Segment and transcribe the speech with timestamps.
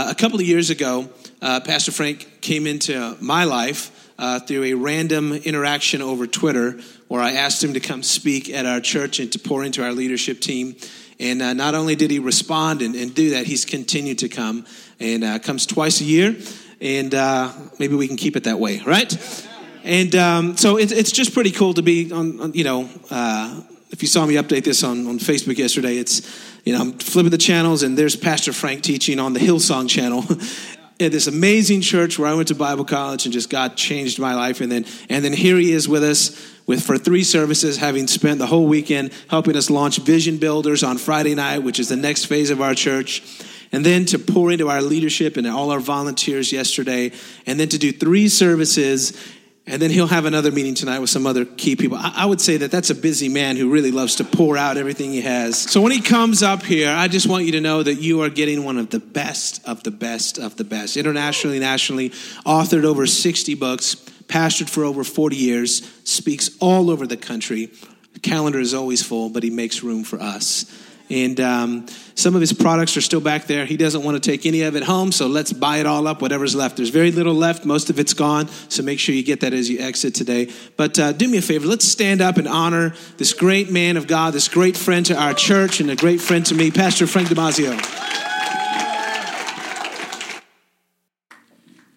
[0.00, 1.10] Uh, a couple of years ago,
[1.42, 7.20] uh, Pastor Frank came into my life uh, through a random interaction over Twitter where
[7.20, 10.40] I asked him to come speak at our church and to pour into our leadership
[10.40, 10.74] team.
[11.18, 14.64] And uh, not only did he respond and, and, do that, he's continued to come
[14.98, 16.34] and uh, comes twice a year.
[16.80, 19.12] And uh, maybe we can keep it that way, right?
[19.84, 23.60] And um, so it, it's just pretty cool to be on, on you know, uh,
[23.90, 26.22] if you saw me update this on, on Facebook yesterday, it's,
[26.64, 30.24] you know, I'm flipping the channels and there's Pastor Frank teaching on the Hillsong channel.
[31.00, 34.34] at this amazing church where I went to Bible college and just God changed my
[34.34, 34.60] life.
[34.60, 36.30] And then, and then here he is with us
[36.66, 40.98] with for three services, having spent the whole weekend helping us launch Vision Builders on
[40.98, 43.22] Friday night, which is the next phase of our church.
[43.72, 47.12] And then to pour into our leadership and all our volunteers yesterday,
[47.46, 49.18] and then to do three services
[49.70, 51.96] and then he'll have another meeting tonight with some other key people.
[51.96, 54.76] I, I, would say that that's a busy man who really loves to pour out
[54.76, 55.56] everything he has.
[55.56, 58.28] So when he comes up here, I just want you to know that you are
[58.28, 60.96] getting one of the best of the best of the best.
[60.96, 62.10] Internationally, nationally,
[62.44, 63.94] authored over 60 books,
[64.26, 67.70] pastored for over 40 years, speaks all over the country.
[68.14, 70.66] The calendar is always full, but he makes room for us.
[71.10, 73.66] And um, some of his products are still back there.
[73.66, 76.22] He doesn't want to take any of it home, so let's buy it all up,
[76.22, 76.76] whatever's left.
[76.76, 77.64] There's very little left.
[77.64, 80.52] Most of it's gone, so make sure you get that as you exit today.
[80.76, 81.66] But uh, do me a favor.
[81.66, 85.34] Let's stand up and honor this great man of God, this great friend to our
[85.34, 87.76] church, and a great friend to me, Pastor Frank Damazio.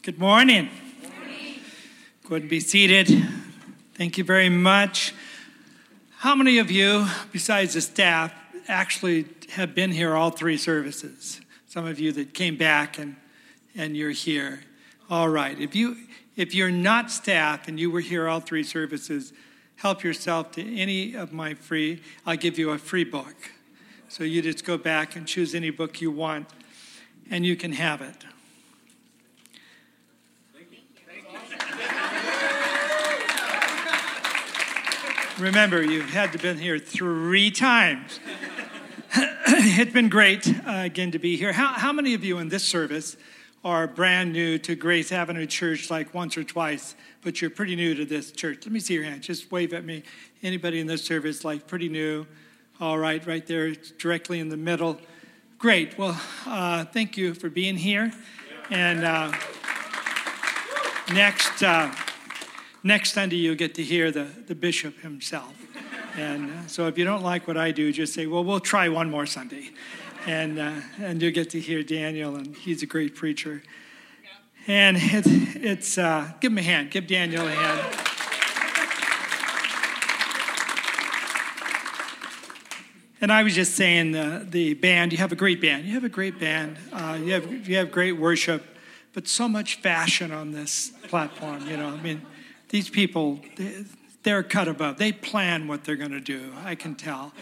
[0.01, 0.69] Good morning.
[1.01, 2.41] Good morning.
[2.41, 3.07] And be seated.
[3.93, 5.13] Thank you very much.
[6.17, 8.33] How many of you, besides the staff,
[8.67, 11.41] actually have been here all three services.
[11.67, 13.15] Some of you that came back and,
[13.75, 14.61] and you're here.
[15.09, 15.59] All right.
[15.59, 15.97] If, you,
[16.35, 19.33] if you're not staff and you were here all three services,
[19.75, 23.35] help yourself to any of my free, I'll give you a free book.
[24.07, 26.47] So you just go back and choose any book you want,
[27.31, 28.25] and you can have it.
[35.39, 38.19] Remember, you've had to been here three times.
[39.65, 41.53] it's been great uh, again to be here.
[41.53, 43.15] How, how many of you in this service
[43.63, 47.95] are brand new to Grace Avenue Church, like once or twice, but you're pretty new
[47.95, 48.65] to this church?
[48.65, 49.21] Let me see your hand.
[49.21, 50.03] Just wave at me.
[50.41, 52.27] Anybody in this service, like pretty new?
[52.81, 54.99] All right, right there, directly in the middle.
[55.59, 55.97] Great.
[55.97, 58.11] Well, uh, thank you for being here.
[58.69, 59.31] And uh,
[61.13, 61.89] next, uh,
[62.83, 65.55] next Sunday, you'll get to hear the, the bishop himself.
[66.15, 68.87] And uh, so if you don't like what I do, just say, well, we'll try
[68.89, 69.71] one more Sunday.
[70.25, 73.63] And, uh, and you'll get to hear Daniel, and he's a great preacher.
[74.67, 75.23] And it,
[75.55, 78.09] it's, uh, give him a hand, give Daniel a hand.
[83.19, 85.85] And I was just saying, the, the band, you have a great band.
[85.85, 86.77] You have a great band.
[86.91, 88.63] Uh, you, have, you have great worship,
[89.13, 91.87] but so much fashion on this platform, you know.
[91.87, 92.21] I mean,
[92.69, 93.85] these people, they,
[94.23, 94.97] they're cut above.
[94.97, 96.51] They plan what they're going to do.
[96.63, 97.33] I can tell.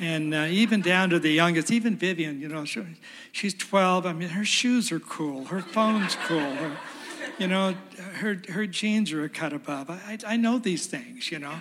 [0.00, 2.84] And uh, even down to the youngest, even Vivian, you know, she,
[3.32, 4.06] she's 12.
[4.06, 5.46] I mean, her shoes are cool.
[5.46, 6.38] Her phone's cool.
[6.38, 6.76] Her,
[7.38, 7.74] you know,
[8.14, 9.90] her, her jeans are a cut above.
[9.90, 11.54] I, I know these things, you know.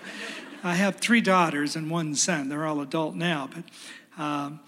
[0.63, 2.49] I have three daughters and one son.
[2.49, 3.49] They're all adult now.
[3.53, 4.59] But um,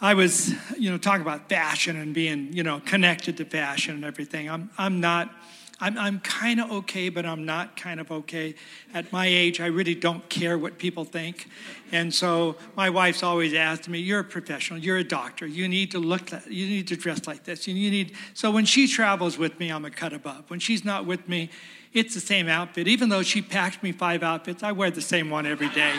[0.00, 4.04] I was, you know, talking about fashion and being, you know, connected to fashion and
[4.04, 4.48] everything.
[4.48, 5.34] I'm, I'm not
[5.80, 8.56] I'm, I'm kind of okay, but I'm not kind of okay.
[8.92, 11.48] At my age, I really don't care what people think.
[11.92, 15.92] And so my wife's always asked me, You're a professional, you're a doctor, you need
[15.92, 17.68] to look, you need to dress like this.
[17.68, 20.50] You need, so when she travels with me, I'm a cut above.
[20.50, 21.48] When she's not with me,
[21.92, 22.88] it's the same outfit.
[22.88, 25.94] Even though she packed me five outfits, I wear the same one every day.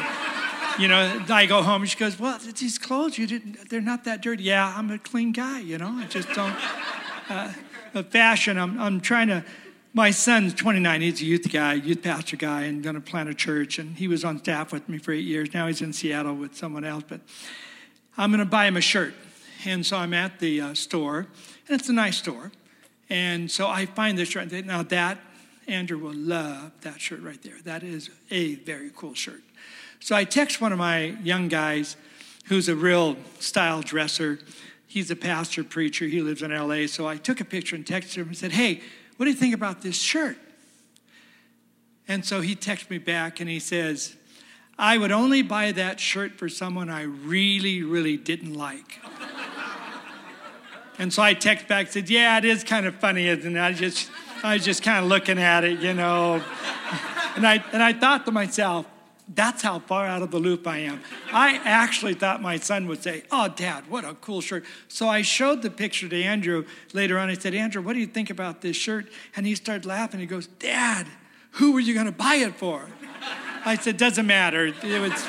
[0.78, 4.22] you know, I go home and she goes, "Well, these clothes, you didn't—they're not that
[4.22, 5.60] dirty." Yeah, I'm a clean guy.
[5.60, 6.56] You know, I just don't.
[7.28, 7.52] Uh,
[8.10, 9.44] fashion, I'm, I'm trying to
[9.94, 11.02] my son's 29.
[11.02, 13.80] He's a youth guy, youth pastor guy, and going to plant a church.
[13.80, 15.54] And he was on staff with me for eight years.
[15.54, 17.04] Now he's in Seattle with someone else.
[17.08, 17.22] But
[18.18, 19.14] I'm going to buy him a shirt.
[19.66, 21.28] And so I'm at the uh, store,
[21.68, 22.52] and it's a nice store.
[23.10, 24.52] And so I find this shirt.
[24.66, 25.18] Now, that,
[25.68, 27.56] Andrew will love that shirt right there.
[27.64, 29.42] That is a very cool shirt.
[30.00, 31.98] So I text one of my young guys
[32.46, 34.40] who's a real style dresser.
[34.88, 36.06] He's a pastor preacher.
[36.06, 36.88] He lives in LA.
[36.88, 38.82] So I took a picture and texted him and said, Hey,
[39.20, 40.38] what do you think about this shirt?
[42.08, 44.16] And so he texts me back and he says,
[44.78, 49.02] I would only buy that shirt for someone I really, really didn't like.
[50.98, 53.60] and so I text back and said, Yeah, it is kind of funny, isn't it?
[53.60, 54.10] I just
[54.42, 56.36] I was just kind of looking at it, you know.
[57.36, 58.86] and I and I thought to myself,
[59.32, 61.02] That's how far out of the loop I am.
[61.32, 64.66] I actually thought my son would say, Oh, dad, what a cool shirt.
[64.88, 67.30] So I showed the picture to Andrew later on.
[67.30, 69.08] I said, Andrew, what do you think about this shirt?
[69.36, 70.20] And he started laughing.
[70.20, 71.06] He goes, Dad,
[71.52, 72.88] who were you going to buy it for?
[73.66, 74.68] I said, Doesn't matter.
[74.68, 75.28] It was,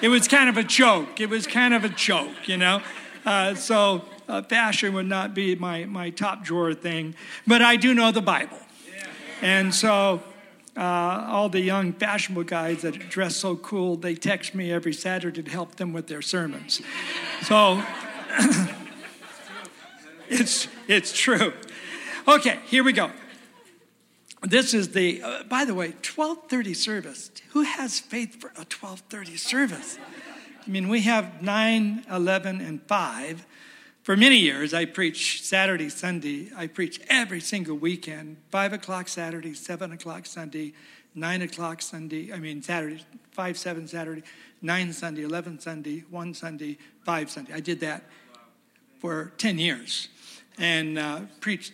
[0.00, 1.20] it was kind of a joke.
[1.20, 2.80] It was kind of a joke, you know?
[3.26, 7.14] Uh, so uh, fashion would not be my, my top drawer thing.
[7.46, 8.56] But I do know the Bible.
[9.42, 10.22] And so
[10.76, 15.42] uh, all the young fashionable guys that dress so cool, they text me every Saturday
[15.42, 16.80] to help them with their sermons.
[17.42, 17.82] So
[20.28, 21.52] it's, it's true.
[22.28, 23.10] Okay, here we go.
[24.42, 27.30] This is the, uh, by the way, 1230 service.
[27.50, 29.98] Who has faith for a 1230 service?
[30.64, 33.46] I mean, we have 9, 11, and 5.
[34.02, 36.50] For many years, I preached Saturday, Sunday.
[36.56, 40.72] I preached every single weekend 5 o'clock Saturday, 7 o'clock Sunday,
[41.14, 42.32] 9 o'clock Sunday.
[42.32, 44.22] I mean, Saturday, 5, 7 Saturday,
[44.62, 47.52] 9 Sunday, 11 Sunday, 1 Sunday, 5 Sunday.
[47.52, 48.04] I did that
[49.00, 50.08] for 10 years
[50.58, 51.72] and uh, preached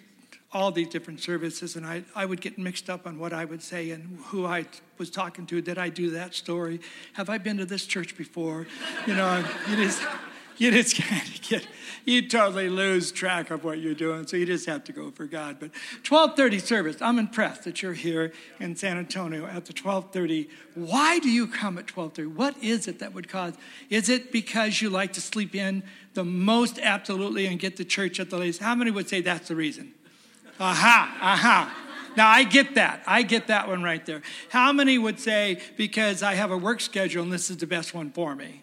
[0.52, 3.62] all these different services, and I, I would get mixed up on what I would
[3.62, 4.64] say and who I
[4.96, 5.60] was talking to.
[5.60, 6.80] Did I do that story?
[7.12, 8.66] Have I been to this church before?
[9.06, 10.02] You know, you just,
[10.56, 11.66] you just kind of get,
[12.12, 15.26] you totally lose track of what you're doing, so you just have to go for
[15.26, 15.58] God.
[15.58, 15.72] But
[16.04, 20.48] 12:30 service, I'm impressed that you're here in San Antonio at the 12:30.
[20.74, 22.28] Why do you come at 12:30?
[22.28, 23.54] What is it that would cause?
[23.90, 25.82] Is it because you like to sleep in
[26.14, 28.62] the most absolutely and get to church at the latest?
[28.62, 29.92] How many would say that's the reason?
[30.60, 31.82] Aha, aha.
[32.16, 33.02] Now, I get that.
[33.06, 34.22] I get that one right there.
[34.48, 37.92] How many would say, because I have a work schedule and this is the best
[37.92, 38.62] one for me?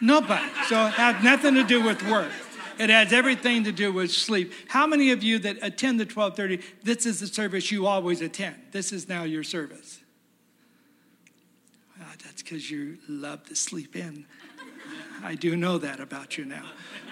[0.00, 0.44] Nobody.
[0.68, 2.30] So it has nothing to do with work.
[2.78, 4.52] It has everything to do with sleep.
[4.68, 8.56] How many of you that attend the 1230, this is the service you always attend?
[8.72, 10.00] This is now your service.
[11.98, 14.26] Well, that's because you love to sleep in.
[15.22, 16.64] I do know that about you now.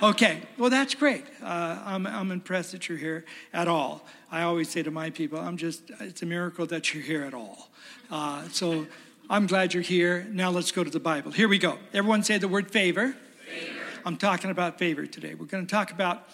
[0.02, 1.24] Okay, well, that's great.
[1.42, 4.04] Uh, I'm, I'm impressed that you're here at all.
[4.30, 7.34] I always say to my people, I'm just, it's a miracle that you're here at
[7.34, 7.70] all.
[8.10, 8.86] Uh, so
[9.30, 10.26] I'm glad you're here.
[10.30, 11.30] Now let's go to the Bible.
[11.30, 11.78] Here we go.
[11.94, 13.14] Everyone say the word favor.
[13.46, 13.78] favor.
[14.04, 15.34] I'm talking about favor today.
[15.34, 16.28] We're going to talk about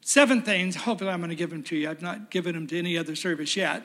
[0.00, 0.76] seven things.
[0.76, 1.90] Hopefully, I'm going to give them to you.
[1.90, 3.82] I've not given them to any other service yet.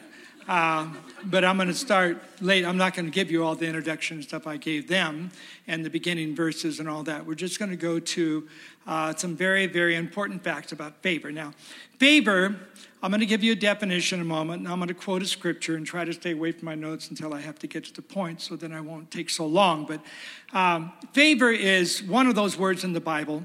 [0.48, 0.88] Uh,
[1.26, 2.66] but I'm going to start late.
[2.66, 5.30] I'm not going to give you all the introduction stuff I gave them
[5.68, 7.26] and the beginning verses and all that.
[7.26, 8.48] We're just going to go to
[8.88, 11.32] uh, some very, very important facts about favor.
[11.32, 11.54] Now,
[12.00, 12.56] favor,
[13.04, 15.24] I'm going to give you a definition in a moment, and I'm going to quote
[15.24, 17.86] a scripture and try to stay away from my notes until I have to get
[17.86, 19.86] to the point so then I won't take so long.
[19.86, 20.02] But
[20.54, 23.44] um, favor is one of those words in the Bible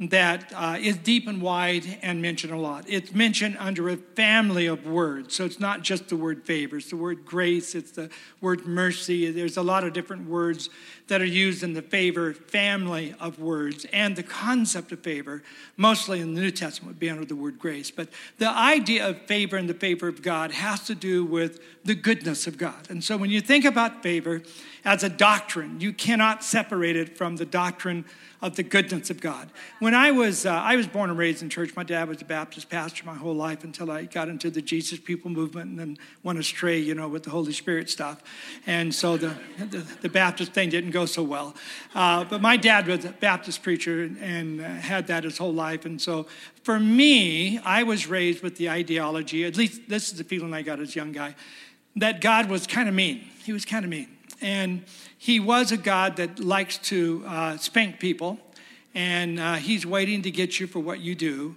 [0.00, 2.84] that uh, is deep and wide and mentioned a lot.
[2.88, 5.34] It's mentioned under a family of words.
[5.34, 8.10] So it's not just the word favor, it's the word grace, it's the
[8.40, 9.30] word mercy.
[9.30, 10.68] There's a lot of different words
[11.06, 13.86] that are used in the favor family of words.
[13.92, 15.42] And the concept of favor,
[15.76, 17.90] mostly in the New Testament, would be under the word grace.
[17.90, 18.08] But
[18.38, 22.46] the idea of favor and the favor of God has to do with the goodness
[22.46, 22.90] of God.
[22.90, 24.42] And so when you think about favor
[24.84, 28.04] as a doctrine, you cannot separate it from the doctrine
[28.44, 29.50] of the goodness of God.
[29.78, 31.74] When I was, uh, I was born and raised in church.
[31.74, 34.98] My dad was a Baptist pastor my whole life until I got into the Jesus
[34.98, 38.22] People movement and then went astray, you know, with the Holy Spirit stuff.
[38.66, 41.54] And so the, the, the Baptist thing didn't go so well.
[41.94, 45.86] Uh, but my dad was a Baptist preacher and uh, had that his whole life.
[45.86, 46.26] And so
[46.62, 50.60] for me, I was raised with the ideology, at least this is the feeling I
[50.60, 51.34] got as a young guy,
[51.96, 53.20] that God was kind of mean.
[53.42, 54.13] He was kind of mean.
[54.44, 54.84] And
[55.16, 58.38] he was a God that likes to uh, spank people,
[58.94, 61.56] and uh, he's waiting to get you for what you do.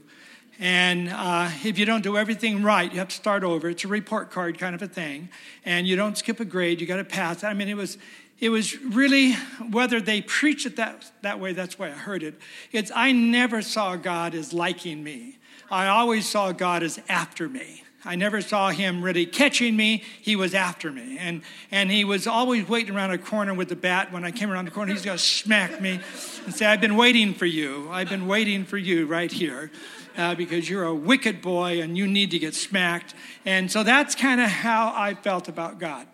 [0.58, 3.68] And uh, if you don't do everything right, you have to start over.
[3.68, 5.28] It's a report card kind of a thing.
[5.66, 7.44] And you don't skip a grade, you got to pass.
[7.44, 7.98] I mean, it was,
[8.40, 9.34] it was really,
[9.70, 12.40] whether they preach it that, that way, that's why I heard it.
[12.72, 15.40] It's, I never saw God as liking me.
[15.70, 17.84] I always saw God as after me.
[18.08, 20.04] I never saw him really catching me.
[20.22, 21.18] He was after me.
[21.20, 24.14] And, and he was always waiting around a corner with the bat.
[24.14, 26.00] When I came around the corner, he's going to smack me
[26.46, 27.90] and say, I've been waiting for you.
[27.92, 29.72] I've been waiting for you right here.
[30.18, 33.14] Uh, because you're a wicked boy and you need to get smacked.
[33.46, 36.08] And so that's kind of how I felt about God.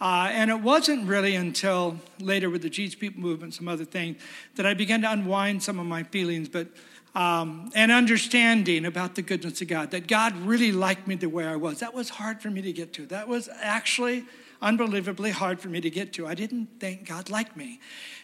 [0.00, 4.20] Uh, and it wasn't really until later with the Jesus People movement, some other things,
[4.56, 6.48] that I began to unwind some of my feelings.
[6.48, 6.66] But
[7.14, 11.46] um, and understanding about the goodness of God, that God really liked me the way
[11.46, 11.80] I was.
[11.80, 13.06] That was hard for me to get to.
[13.06, 14.24] That was actually
[14.60, 16.26] unbelievably hard for me to get to.
[16.26, 17.80] I didn't think God liked me.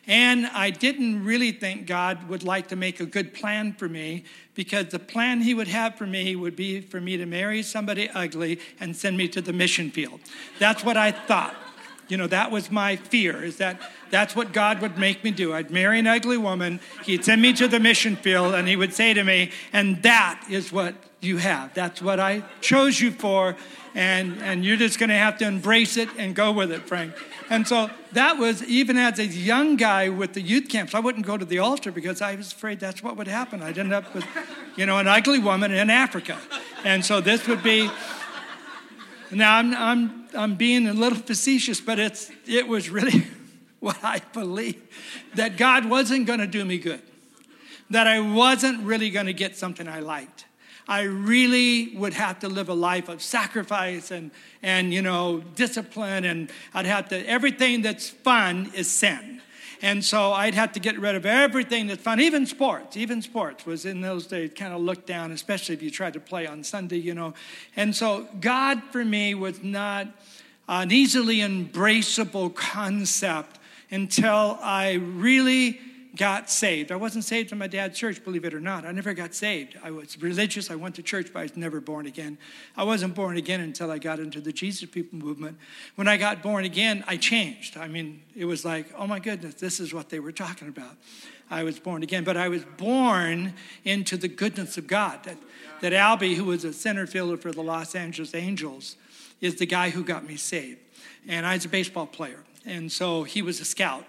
[0.06, 4.24] And I didn't really think God would like to make a good plan for me
[4.54, 8.08] because the plan He would have for me would be for me to marry somebody
[8.10, 10.20] ugly and send me to the mission field.
[10.58, 11.54] That's what I thought.
[12.10, 15.54] You know, that was my fear, is that that's what God would make me do.
[15.54, 18.92] I'd marry an ugly woman, he'd send me to the mission field, and he would
[18.92, 21.72] say to me, and that is what you have.
[21.74, 23.56] That's what I chose you for,
[23.94, 27.14] and, and you're just going to have to embrace it and go with it, Frank.
[27.48, 31.26] And so that was, even as a young guy with the youth camps, I wouldn't
[31.26, 33.62] go to the altar because I was afraid that's what would happen.
[33.62, 34.24] I'd end up with,
[34.76, 36.38] you know, an ugly woman in Africa.
[36.84, 37.90] And so this would be,
[39.32, 43.26] now I'm, I'm, I'm being a little facetious, but it's, it was really
[43.80, 44.82] what I believed
[45.34, 47.02] that God wasn't going to do me good,
[47.90, 50.46] that I wasn't really going to get something I liked.
[50.88, 56.24] I really would have to live a life of sacrifice and, and you know, discipline,
[56.24, 59.40] and I'd have to, everything that's fun is sin.
[59.82, 62.96] And so I'd have to get rid of everything that's fun, even sports.
[62.96, 66.20] Even sports was in those days kind of looked down, especially if you tried to
[66.20, 67.34] play on Sunday, you know.
[67.76, 70.08] And so God for me was not
[70.68, 73.58] an easily embraceable concept
[73.90, 75.80] until I really
[76.16, 76.90] got saved.
[76.90, 78.84] I wasn't saved in my dad's church, believe it or not.
[78.84, 79.76] I never got saved.
[79.82, 80.70] I was religious.
[80.70, 82.38] I went to church, but I was never born again.
[82.76, 85.58] I wasn't born again until I got into the Jesus People movement.
[85.94, 87.76] When I got born again, I changed.
[87.76, 90.96] I mean, it was like, oh my goodness, this is what they were talking about.
[91.50, 95.24] I was born again, but I was born into the goodness of God.
[95.24, 95.36] That,
[95.80, 98.96] that Albie, who was a center fielder for the Los Angeles Angels,
[99.40, 100.78] is the guy who got me saved.
[101.26, 104.04] And I was a baseball player, and so he was a scout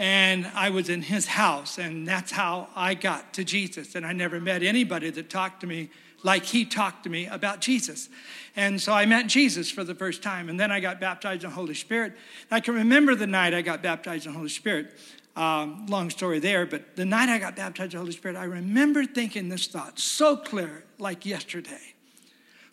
[0.00, 3.94] and I was in his house, and that's how I got to Jesus.
[3.94, 5.90] And I never met anybody that talked to me
[6.22, 8.08] like he talked to me about Jesus.
[8.56, 11.50] And so I met Jesus for the first time, and then I got baptized in
[11.50, 12.14] the Holy Spirit.
[12.50, 14.98] I can remember the night I got baptized in the Holy Spirit.
[15.36, 18.44] Um, long story there, but the night I got baptized in the Holy Spirit, I
[18.44, 21.94] remember thinking this thought so clear, like yesterday.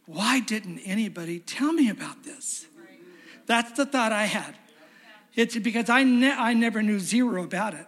[0.05, 2.67] Why didn't anybody tell me about this?
[3.47, 4.55] That's the thought I had.
[5.37, 7.85] It's because I, ne- I never knew zero about it.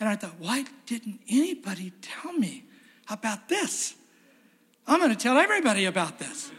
[0.00, 2.64] And I thought, why didn't anybody tell me
[3.08, 3.94] about this?
[4.86, 6.50] I'm going to tell everybody about this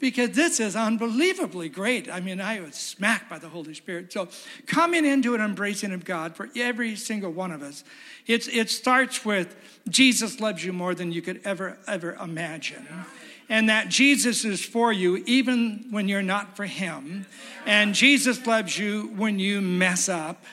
[0.00, 2.10] because this is unbelievably great.
[2.10, 4.12] I mean, I was smacked by the Holy Spirit.
[4.12, 4.28] So,
[4.66, 7.84] coming into an embracing of God for every single one of us,
[8.26, 9.56] it's, it starts with
[9.88, 12.86] Jesus loves you more than you could ever, ever imagine
[13.48, 17.26] and that Jesus is for you even when you're not for Him.
[17.66, 20.44] And Jesus loves you when you mess up.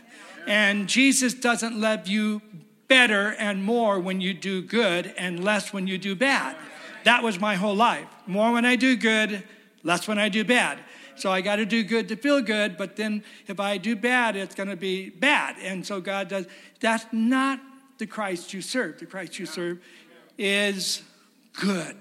[0.48, 2.42] And Jesus doesn't love you
[2.88, 6.56] better and more when you do good and less when you do bad.
[7.04, 8.08] That was my whole life.
[8.28, 9.44] More when I do good,
[9.84, 10.80] less when I do bad.
[11.16, 14.36] So I got to do good to feel good, but then if I do bad,
[14.36, 15.56] it's going to be bad.
[15.62, 16.48] And so God does.
[16.80, 17.60] That's not
[17.98, 19.00] the Christ you serve.
[19.00, 19.80] The Christ you serve
[20.38, 21.04] is
[21.54, 21.98] good.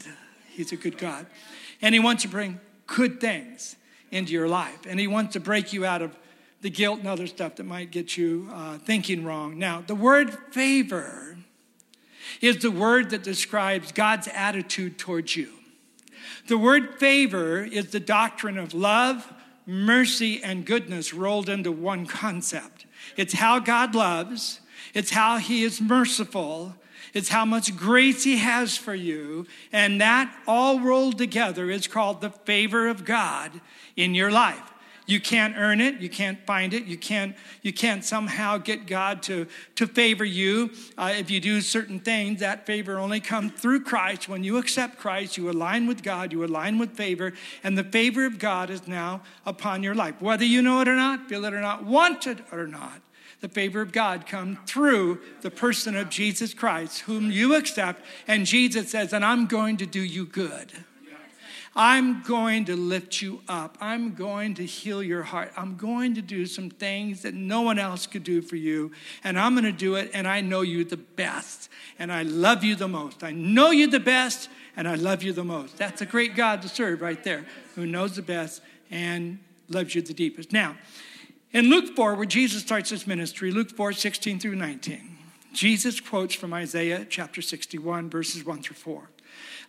[0.61, 1.25] He's a good God.
[1.81, 3.77] And He wants to bring good things
[4.11, 4.81] into your life.
[4.87, 6.15] And He wants to break you out of
[6.61, 9.59] the guilt and other stuff that might get you uh, thinking wrong.
[9.59, 11.39] Now, the word favor
[12.43, 15.49] is the word that describes God's attitude towards you.
[16.49, 19.33] The word favor is the doctrine of love,
[19.65, 22.85] mercy, and goodness rolled into one concept.
[23.17, 24.61] It's how God loves,
[24.93, 26.75] it's how He is merciful,
[27.15, 29.47] it's how much grace He has for you.
[29.73, 33.61] And that all rolled together is called the favor of God
[33.97, 34.71] in your life.
[35.11, 36.01] You can't earn it.
[36.01, 36.85] You can't find it.
[36.85, 40.71] You can't, you can't somehow get God to, to favor you.
[40.97, 44.29] Uh, if you do certain things, that favor only comes through Christ.
[44.29, 47.33] When you accept Christ, you align with God, you align with favor,
[47.65, 50.15] and the favor of God is now upon your life.
[50.21, 53.03] Whether you know it or not, feel it or not, want it or not,
[53.41, 58.03] the favor of God come through the person of Jesus Christ, whom you accept.
[58.27, 60.73] And Jesus says, and I'm going to do you good.
[61.77, 63.79] I'm going to lift you up.
[63.81, 65.53] I'm going to heal your heart.
[65.57, 68.91] I'm going to do some things that no one else could do for you.
[69.23, 71.69] And I'm going to do it, and I know you the best.
[71.97, 73.23] And I love you the most.
[73.23, 75.77] I know you the best, and I love you the most.
[75.77, 80.03] That's a great God to serve right there, who knows the best and loves you
[80.03, 80.53] the deepest.
[80.53, 80.77] Now,
[81.53, 85.19] in Luke 4, where Jesus starts his ministry, Luke 4, 16 through 19,
[85.53, 89.11] Jesus quotes from Isaiah chapter 61, verses 1 through 4.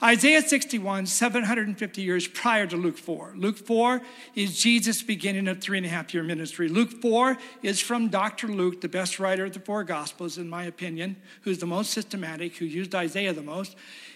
[0.03, 3.33] Isaiah 61, 750 years prior to Luke 4.
[3.35, 4.01] Luke 4
[4.33, 6.67] is Jesus' beginning of three and a half year ministry.
[6.67, 8.47] Luke 4 is from Dr.
[8.47, 12.57] Luke, the best writer of the four Gospels, in my opinion, who's the most systematic,
[12.57, 13.75] who used Isaiah the most.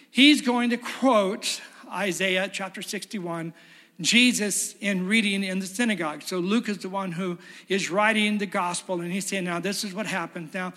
[0.10, 3.54] He's going to quote Isaiah chapter 61,
[4.02, 6.22] Jesus in reading in the synagogue.
[6.22, 7.38] So Luke is the one who
[7.70, 10.54] is writing the gospel, and he's saying, Now, this is what happened.
[10.54, 10.74] Now,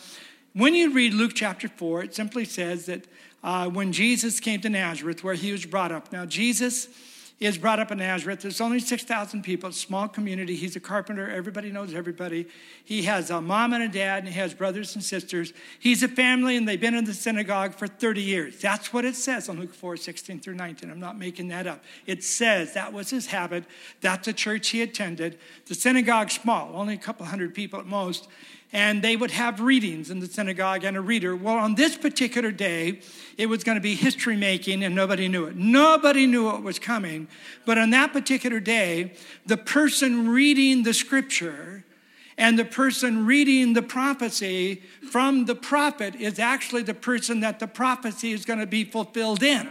[0.52, 3.04] when you read Luke chapter 4, it simply says that
[3.42, 6.12] uh, when Jesus came to Nazareth, where he was brought up.
[6.12, 6.88] Now, Jesus
[7.40, 8.40] is brought up in Nazareth.
[8.40, 10.56] There's only 6,000 people, small community.
[10.56, 11.30] He's a carpenter.
[11.30, 12.48] Everybody knows everybody.
[12.84, 15.52] He has a mom and a dad, and he has brothers and sisters.
[15.78, 18.60] He's a family, and they've been in the synagogue for 30 years.
[18.60, 20.90] That's what it says on Luke 4 16 through 19.
[20.90, 21.84] I'm not making that up.
[22.06, 23.64] It says that was his habit.
[24.00, 25.38] That's a church he attended.
[25.66, 28.28] The synagogue's small, only a couple hundred people at most
[28.72, 31.34] and they would have readings in the synagogue and a reader.
[31.34, 33.00] Well, on this particular day,
[33.38, 35.56] it was going to be history making and nobody knew it.
[35.56, 37.28] Nobody knew what was coming.
[37.64, 39.14] But on that particular day,
[39.46, 41.84] the person reading the scripture
[42.36, 47.66] and the person reading the prophecy from the prophet is actually the person that the
[47.66, 49.68] prophecy is going to be fulfilled in.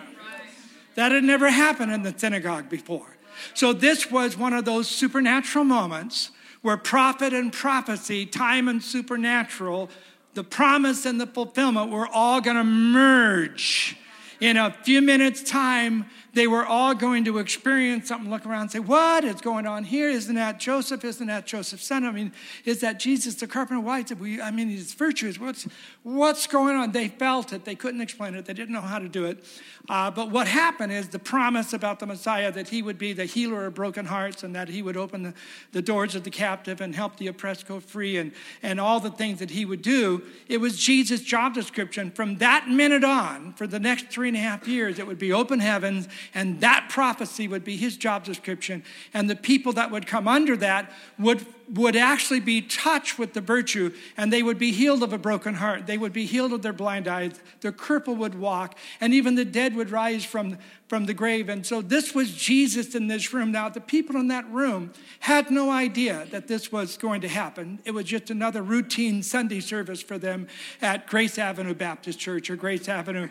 [0.95, 3.15] That had never happened in the synagogue before.
[3.53, 9.89] So this was one of those supernatural moments where prophet and prophecy, time and supernatural,
[10.33, 13.97] the promise and the fulfillment were all going to merge
[14.39, 16.05] in a few minutes' time
[16.37, 19.83] they were all going to experience something, look around and say, What is going on
[19.83, 20.07] here?
[20.07, 21.03] Isn't that Joseph?
[21.03, 22.05] Isn't that Joseph's son?
[22.05, 22.31] I mean,
[22.63, 23.81] is that Jesus the carpenter?
[23.81, 25.39] Why did we, I mean, his virtues.
[25.39, 25.67] What's,
[26.03, 26.91] what's going on?
[26.91, 27.65] They felt it.
[27.65, 28.45] They couldn't explain it.
[28.45, 29.43] They didn't know how to do it.
[29.89, 33.25] Uh, but what happened is the promise about the Messiah that he would be the
[33.25, 35.33] healer of broken hearts and that he would open the,
[35.71, 39.09] the doors of the captive and help the oppressed go free and, and all the
[39.09, 40.21] things that he would do.
[40.47, 42.11] It was Jesus' job description.
[42.11, 45.31] From that minute on, for the next three and a half years, it would be
[45.33, 48.83] open heavens and that prophecy would be his job description.
[49.13, 53.41] And the people that would come under that would, would actually be touched with the
[53.41, 55.87] virtue, and they would be healed of a broken heart.
[55.87, 57.39] They would be healed of their blind eyes.
[57.61, 60.57] Their cripple would walk, and even the dead would rise from,
[60.87, 61.49] from the grave.
[61.49, 63.51] And so this was Jesus in this room.
[63.51, 67.79] Now, the people in that room had no idea that this was going to happen.
[67.85, 70.47] It was just another routine Sunday service for them
[70.81, 73.29] at Grace Avenue Baptist Church or Grace Avenue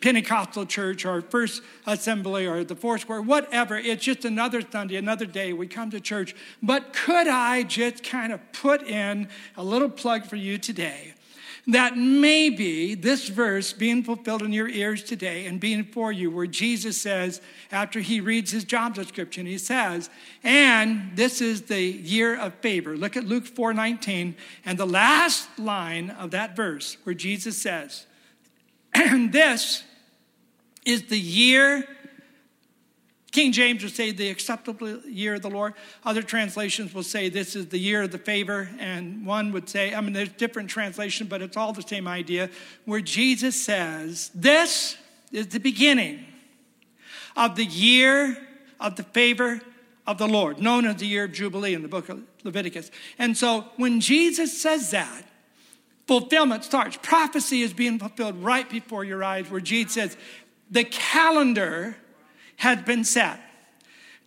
[0.00, 3.76] Pentecostal church or First Assembly or the Four Square, whatever.
[3.76, 5.52] It's just another Sunday, another day.
[5.52, 6.34] We come to church.
[6.62, 11.14] But could I just kind of put in a little plug for you today?
[11.68, 16.46] That maybe this verse being fulfilled in your ears today and being for you, where
[16.46, 17.40] Jesus says,
[17.72, 20.08] after he reads his job description, he says,
[20.44, 22.96] and this is the year of favor.
[22.96, 28.05] Look at Luke 4 19, and the last line of that verse, where Jesus says,
[28.96, 29.84] and this
[30.84, 31.86] is the year,
[33.32, 35.74] King James would say the acceptable year of the Lord.
[36.04, 38.70] Other translations will say this is the year of the favor.
[38.78, 42.50] And one would say, I mean, there's different translations, but it's all the same idea,
[42.84, 44.96] where Jesus says, This
[45.32, 46.24] is the beginning
[47.36, 48.38] of the year
[48.80, 49.60] of the favor
[50.06, 52.90] of the Lord, known as the year of Jubilee in the book of Leviticus.
[53.18, 55.24] And so when Jesus says that,
[56.06, 56.98] fulfillment starts.
[57.02, 60.16] Prophecy is being fulfilled right before your eyes, where Jesus says,
[60.70, 61.96] The calendar
[62.56, 63.40] has been set.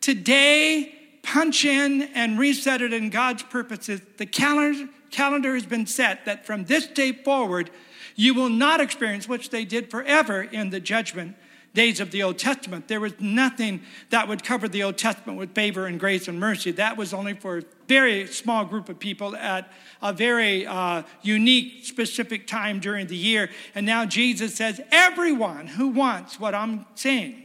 [0.02, 4.02] Today, punch in and reset it in God's purposes.
[4.18, 7.70] The calendar, calendar has been set that from this day forward,
[8.16, 11.36] you will not experience, which they did forever in the judgment
[11.74, 12.88] days of the Old Testament.
[12.88, 16.72] There was nothing that would cover the Old Testament with favor and grace and mercy.
[16.72, 21.86] That was only for a very small group of people at a very uh, unique,
[21.86, 23.50] specific time during the year.
[23.76, 27.44] And now Jesus says, everyone who wants what I'm saying,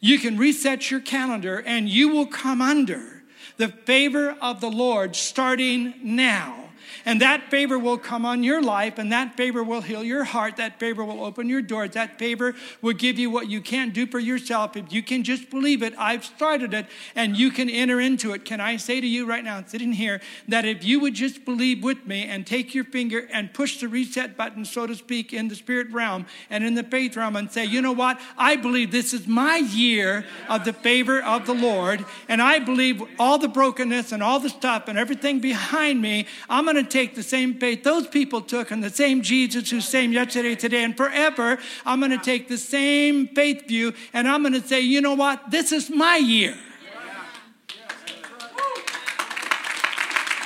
[0.00, 3.22] you can reset your calendar and you will come under
[3.56, 6.61] the favor of the Lord starting now.
[7.04, 10.56] And that favor will come on your life, and that favor will heal your heart.
[10.56, 11.90] That favor will open your doors.
[11.90, 14.76] That favor will give you what you can't do for yourself.
[14.76, 18.44] If you can just believe it, I've started it, and you can enter into it.
[18.44, 21.82] Can I say to you right now, sitting here, that if you would just believe
[21.82, 25.48] with me and take your finger and push the reset button, so to speak, in
[25.48, 28.20] the spirit realm and in the faith realm and say, you know what?
[28.36, 33.02] I believe this is my year of the favor of the Lord, and I believe
[33.18, 37.14] all the brokenness and all the stuff and everything behind me, I'm going to take
[37.14, 40.96] the same faith those people took and the same Jesus who's same yesterday, today, and
[40.96, 41.58] forever.
[41.86, 45.14] I'm going to take the same faith view and I'm going to say, you know
[45.14, 45.50] what?
[45.50, 46.56] This is my year.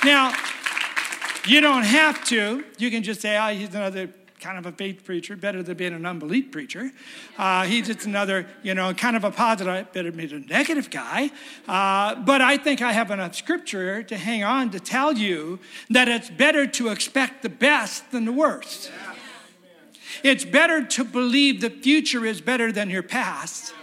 [0.04, 0.32] Now,
[1.46, 2.64] you don't have to.
[2.78, 4.08] You can just say, oh, he's another
[4.46, 6.92] kind of a faith preacher, better than being an unbelief preacher.
[7.36, 11.32] Uh, he's just another, you know, kind of a positive, better than a negative guy.
[11.66, 15.58] Uh, but I think I have enough scripture to hang on to tell you
[15.90, 18.92] that it's better to expect the best than the worst.
[20.22, 23.74] It's better to believe the future is better than your past.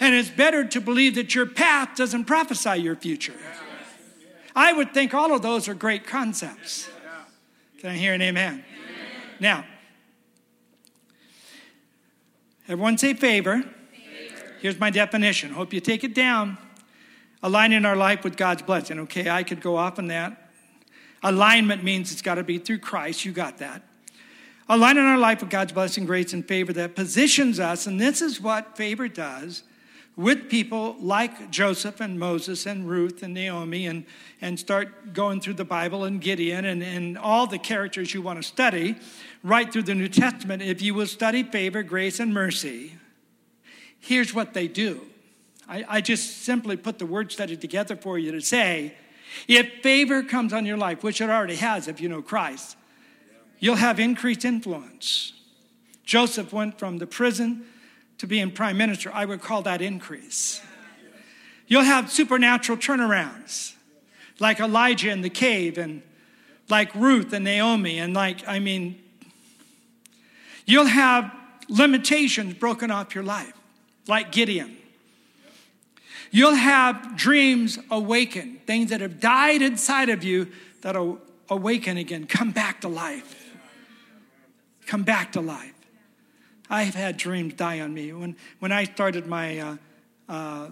[0.00, 3.38] And it's better to believe that your path doesn't prophesy your future.
[4.56, 6.88] I would think all of those are great concepts.
[7.78, 8.64] Can I hear an amen?
[9.40, 9.64] Now,
[12.66, 13.62] everyone say favor.
[13.62, 14.54] favor.
[14.60, 15.52] Here's my definition.
[15.52, 16.58] Hope you take it down.
[17.42, 18.98] Aligning our life with God's blessing.
[19.00, 20.50] Okay, I could go off on that.
[21.22, 23.24] Alignment means it's got to be through Christ.
[23.24, 23.82] You got that.
[24.68, 28.40] Aligning our life with God's blessing, grace, and favor that positions us, and this is
[28.40, 29.62] what favor does
[30.18, 34.04] with people like Joseph and Moses and Ruth and Naomi and,
[34.40, 38.42] and start going through the Bible and Gideon and, and all the characters you want
[38.42, 38.96] to study
[39.44, 40.60] right through the New Testament.
[40.60, 42.94] If you will study favor, grace, and mercy,
[44.00, 45.06] here's what they do.
[45.68, 48.94] I, I just simply put the word study together for you to say
[49.46, 52.76] if favor comes on your life, which it already has if you know Christ,
[53.60, 55.32] you'll have increased influence.
[56.02, 57.66] Joseph went from the prison
[58.18, 60.60] to being prime minister, I would call that increase.
[61.66, 63.74] You'll have supernatural turnarounds,
[64.38, 66.02] like Elijah in the cave, and
[66.68, 69.00] like Ruth and Naomi, and like, I mean,
[70.66, 71.32] you'll have
[71.68, 73.54] limitations broken off your life,
[74.06, 74.76] like Gideon.
[76.30, 80.48] You'll have dreams awaken, things that have died inside of you
[80.82, 83.34] that'll awaken again, come back to life.
[84.86, 85.74] Come back to life.
[86.70, 88.12] I've had dreams die on me.
[88.12, 89.76] When, when I started my uh,
[90.28, 90.68] uh,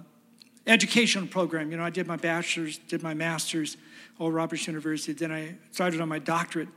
[0.66, 3.76] educational program, you know, I did my bachelor's, did my master's,
[4.18, 6.68] Oral Roberts University, then I started on my doctorate.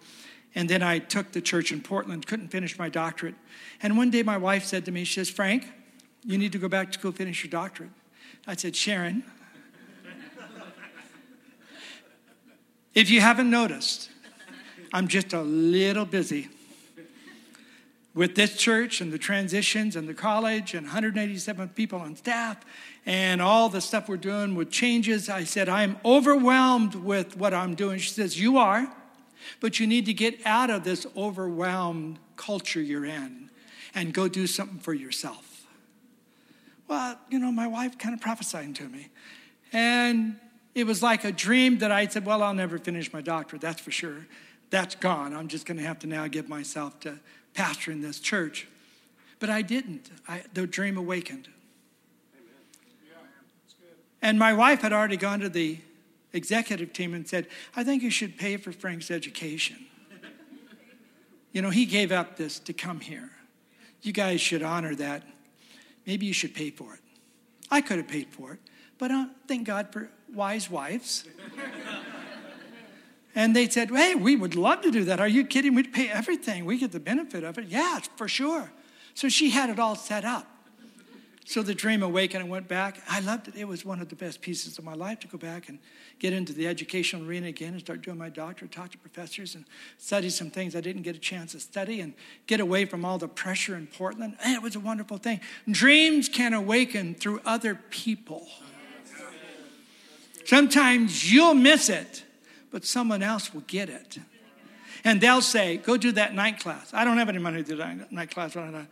[0.55, 3.35] And then I took the church in Portland, couldn't finish my doctorate.
[3.81, 5.67] And one day my wife said to me, she says, Frank,
[6.25, 7.91] you need to go back to school, finish your doctorate.
[8.47, 9.23] I said, Sharon,
[12.95, 14.09] if you haven't noticed,
[14.91, 16.49] I'm just a little busy
[18.19, 22.65] with this church and the transitions and the college and 187 people on staff
[23.05, 25.29] and all the stuff we're doing with changes.
[25.29, 27.97] I said, I'm overwhelmed with what I'm doing.
[27.97, 28.93] She says, You are,
[29.61, 33.49] but you need to get out of this overwhelmed culture you're in
[33.95, 35.65] and go do something for yourself.
[36.89, 39.07] Well, you know, my wife kind of prophesying to me.
[39.71, 40.35] And
[40.75, 43.79] it was like a dream that I said, Well, I'll never finish my doctorate, that's
[43.79, 44.27] for sure.
[44.71, 45.33] That's gone.
[45.33, 47.17] I'm just going to have to now give myself to
[47.53, 48.67] pastoring this church.
[49.39, 50.09] But I didn't.
[50.27, 51.47] I, the dream awakened.
[54.21, 55.79] And my wife had already gone to the
[56.33, 59.77] executive team and said, I think you should pay for Frank's education.
[61.53, 63.31] you know, he gave up this to come here.
[64.01, 65.23] You guys should honor that.
[66.05, 66.99] Maybe you should pay for it.
[67.71, 68.59] I could have paid for it,
[68.97, 69.11] but
[69.47, 71.25] thank God for wise wives.
[73.39, 75.21] And they said, Hey, we would love to do that.
[75.21, 75.73] Are you kidding?
[75.73, 76.65] We'd pay everything.
[76.65, 77.67] We get the benefit of it.
[77.69, 78.69] Yeah, for sure.
[79.13, 80.45] So she had it all set up.
[81.45, 83.01] So the dream awakened and went back.
[83.09, 83.55] I loved it.
[83.55, 85.79] It was one of the best pieces of my life to go back and
[86.19, 89.63] get into the educational arena again and start doing my doctorate, talk to professors and
[89.97, 93.17] study some things I didn't get a chance to study and get away from all
[93.17, 94.35] the pressure in Portland.
[94.43, 95.39] And it was a wonderful thing.
[95.71, 98.45] Dreams can awaken through other people.
[100.43, 102.25] Sometimes you'll miss it
[102.71, 104.17] but someone else will get it.
[105.03, 106.93] And they'll say, go do that night class.
[106.93, 108.55] I don't have any money to do that night class.
[108.55, 108.85] When I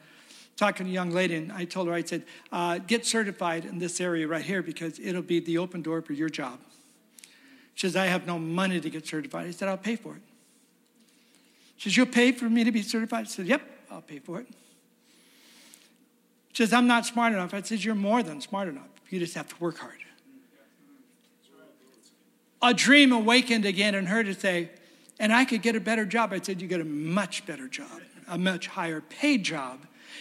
[0.58, 3.78] talking to a young lady, and I told her, I said, uh, get certified in
[3.78, 6.60] this area right here because it'll be the open door for your job.
[7.76, 9.48] She says, I have no money to get certified.
[9.48, 10.22] I said, I'll pay for it.
[11.78, 13.26] She says, You'll pay for me to be certified?
[13.26, 13.62] I said, Yep,
[13.92, 14.48] I'll pay for it.
[16.54, 17.54] She says, I'm not smart enough.
[17.54, 18.88] I said, You're more than smart enough.
[19.10, 20.00] You just have to work hard
[22.62, 24.70] a dream awakened again in her to say,
[25.20, 26.34] and I could get a better job.
[26.34, 29.80] I said, You get a much better job, a much higher paid job,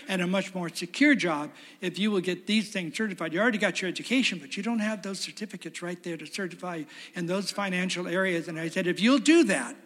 [0.09, 3.33] and a much more secure job if you will get these things certified.
[3.33, 6.77] You already got your education, but you don't have those certificates right there to certify
[6.77, 8.49] you in those financial areas.
[8.49, 9.77] And I said, If you'll do that,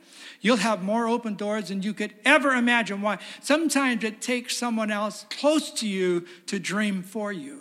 [0.40, 3.02] you'll have more open doors than you could ever imagine.
[3.02, 3.18] Why?
[3.40, 7.60] Sometimes it takes someone else close to you to dream for you.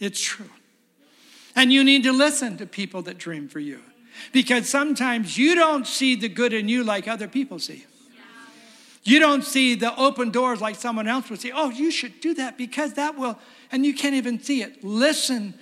[0.00, 0.50] It's true.
[1.56, 3.80] And you need to listen to people that dream for you.
[4.32, 7.84] Because sometimes you don't see the good in you like other people see.
[9.02, 11.52] You don't see the open doors like someone else would see.
[11.52, 13.38] Oh, you should do that because that will,
[13.70, 14.82] and you can't even see it.
[14.82, 15.54] Listen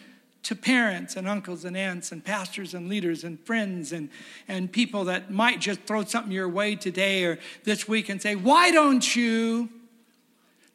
[0.45, 4.11] to parents and uncles and aunts and pastors and leaders and friends and,
[4.47, 8.37] and people that might just throw something your way today or this week and say,
[8.37, 9.69] Why don't you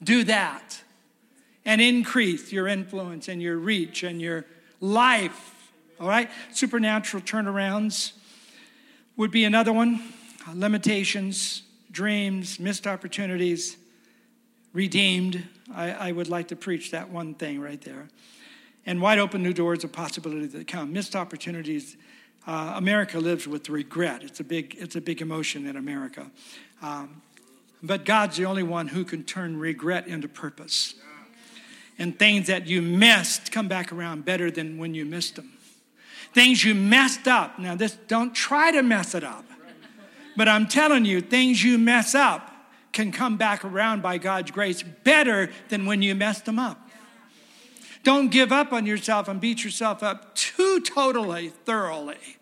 [0.04, 0.82] do that?
[1.66, 4.46] And increase your influence and your reach and your
[4.80, 5.72] life.
[6.00, 6.30] All right?
[6.52, 8.14] Supernatural turnarounds
[9.16, 10.02] would be another one.
[10.54, 13.78] Limitations, dreams, missed opportunities,
[14.74, 15.44] redeemed.
[15.74, 18.08] I, I, would like to preach that one thing right there.
[18.86, 20.94] And wide open new doors of possibility that come.
[20.94, 21.98] Missed opportunities.
[22.46, 24.24] Uh, America lives with regret.
[24.24, 26.32] It's a big, it's a big emotion in America.
[26.82, 27.22] Um,
[27.84, 30.96] but God's the only one who can turn regret into purpose.
[32.00, 35.54] And things that you missed come back around better than when you missed them.
[36.34, 37.58] Things you messed up.
[37.58, 39.46] Now, this don't try to mess it up.
[40.36, 42.54] But I'm telling you, things you mess up
[42.92, 46.80] can come back around by God's grace better than when you messed them up.
[48.04, 52.38] Don't give up on yourself and beat yourself up too totally, thoroughly.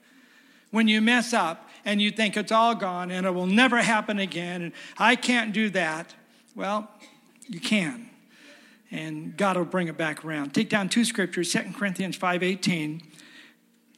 [0.71, 4.19] When you mess up and you think it's all gone and it will never happen
[4.19, 6.13] again and I can't do that,
[6.55, 6.89] well,
[7.47, 8.09] you can.
[8.95, 10.53] And God will bring it back around.
[10.53, 13.01] Take down two scriptures, 2 Corinthians 5:18.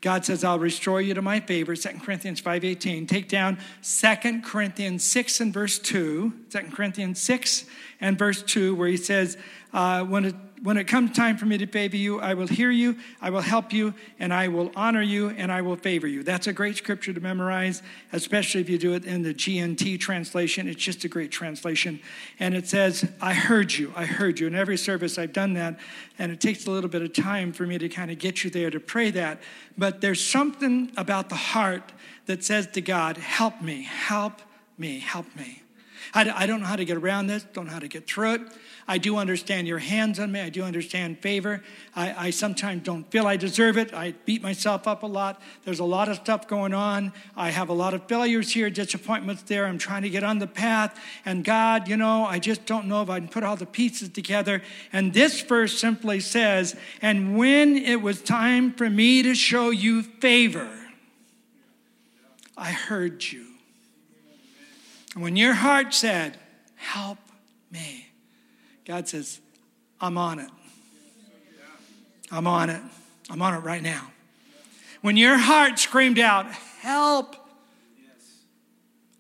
[0.02, 3.08] God says, I'll restore you to my favor, 2 Corinthians 5.18.
[3.08, 7.66] Take down 2 Corinthians 6 and verse 2, 2 Corinthians 6
[8.00, 9.38] and verse 2, where he says,
[9.74, 12.72] uh, when, it, when it comes time for me to favor you, I will hear
[12.72, 16.24] you, I will help you, and I will honor you, and I will favor you.
[16.24, 20.68] That's a great scripture to memorize, especially if you do it in the GNT translation.
[20.68, 22.00] It's just a great translation.
[22.40, 24.48] And it says, I heard you, I heard you.
[24.48, 25.80] In every service, I've done that,
[26.18, 28.50] and it takes a little bit of time for me to kind of get you
[28.50, 29.40] there to pray that.
[29.78, 31.92] But there's something about the heart
[32.26, 34.42] that says to God, Help me, help
[34.78, 35.62] me, help me.
[36.14, 38.34] I, I don't know how to get around this, don't know how to get through
[38.34, 38.42] it.
[38.90, 40.40] I do understand your hands on me.
[40.40, 41.62] I do understand favor.
[41.94, 43.94] I, I, sometimes don't feel I deserve it.
[43.94, 45.42] I beat myself up a lot.
[45.66, 47.12] There's a lot of stuff going on.
[47.36, 49.66] I have a lot of failures here, disappointments there.
[49.66, 50.98] I'm trying to get on the path.
[51.26, 54.08] And God, you know, I just don't know if I can put all the pieces
[54.08, 54.62] together.
[54.94, 60.02] And this verse simply says, And when it was time for me to show you
[60.02, 60.70] favor,
[62.56, 63.48] I heard you.
[65.14, 66.38] And when your heart said,
[66.76, 67.18] Help
[67.70, 68.07] me,
[68.88, 69.42] God says,
[70.00, 70.50] I'm on it.
[72.32, 72.82] I'm on it.
[73.30, 74.12] I'm on it right now.
[75.02, 76.46] When your heart screamed out,
[76.80, 77.36] Help!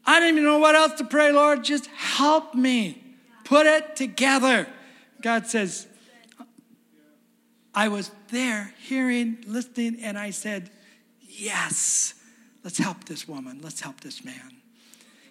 [0.05, 1.65] I don't even know what else to pray, Lord.
[1.65, 3.03] Just help me.
[3.43, 4.67] Put it together.
[5.21, 5.85] God says,
[7.75, 10.69] I was there hearing, listening, and I said,
[11.27, 12.13] Yes,
[12.63, 13.59] let's help this woman.
[13.61, 14.61] Let's help this man.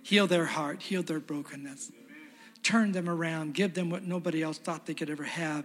[0.02, 1.90] Heal their heart, heal their brokenness
[2.66, 5.64] turn them around, give them what nobody else thought they could ever have,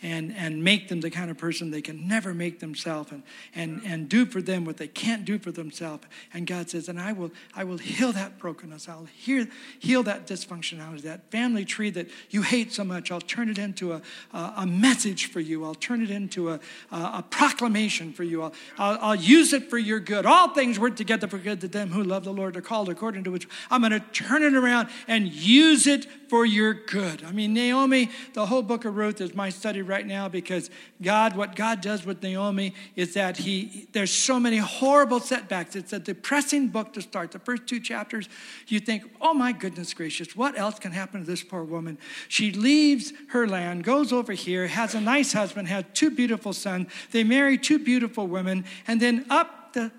[0.00, 3.22] and, and make them the kind of person they can never make themselves and,
[3.54, 6.04] and, and do for them what they can't do for themselves.
[6.32, 8.88] And God says, and I will, I will heal that brokenness.
[8.88, 9.46] I'll heal,
[9.78, 13.10] heal that dysfunctionality, that family tree that you hate so much.
[13.10, 15.64] I'll turn it into a, a, a message for you.
[15.64, 16.60] I'll turn it into a,
[16.92, 18.42] a, a proclamation for you.
[18.42, 20.24] I'll, I'll, I'll, use it for your good.
[20.24, 23.24] All things work together for good to them who love the Lord are called according
[23.24, 27.24] to which I'm going to turn it around and use it for your good.
[27.24, 31.36] I mean, Naomi, the whole book of Ruth is my study right now because God,
[31.36, 35.74] what God does with Naomi is that he, there's so many horrible setbacks.
[35.74, 37.32] It's a depressing book to start.
[37.32, 38.28] The first two chapters,
[38.66, 41.98] you think, oh my goodness gracious, what else can happen to this poor woman?
[42.28, 46.88] She leaves her land, goes over here, has a nice husband, has two beautiful sons.
[47.10, 49.92] They marry two beautiful women, and then up the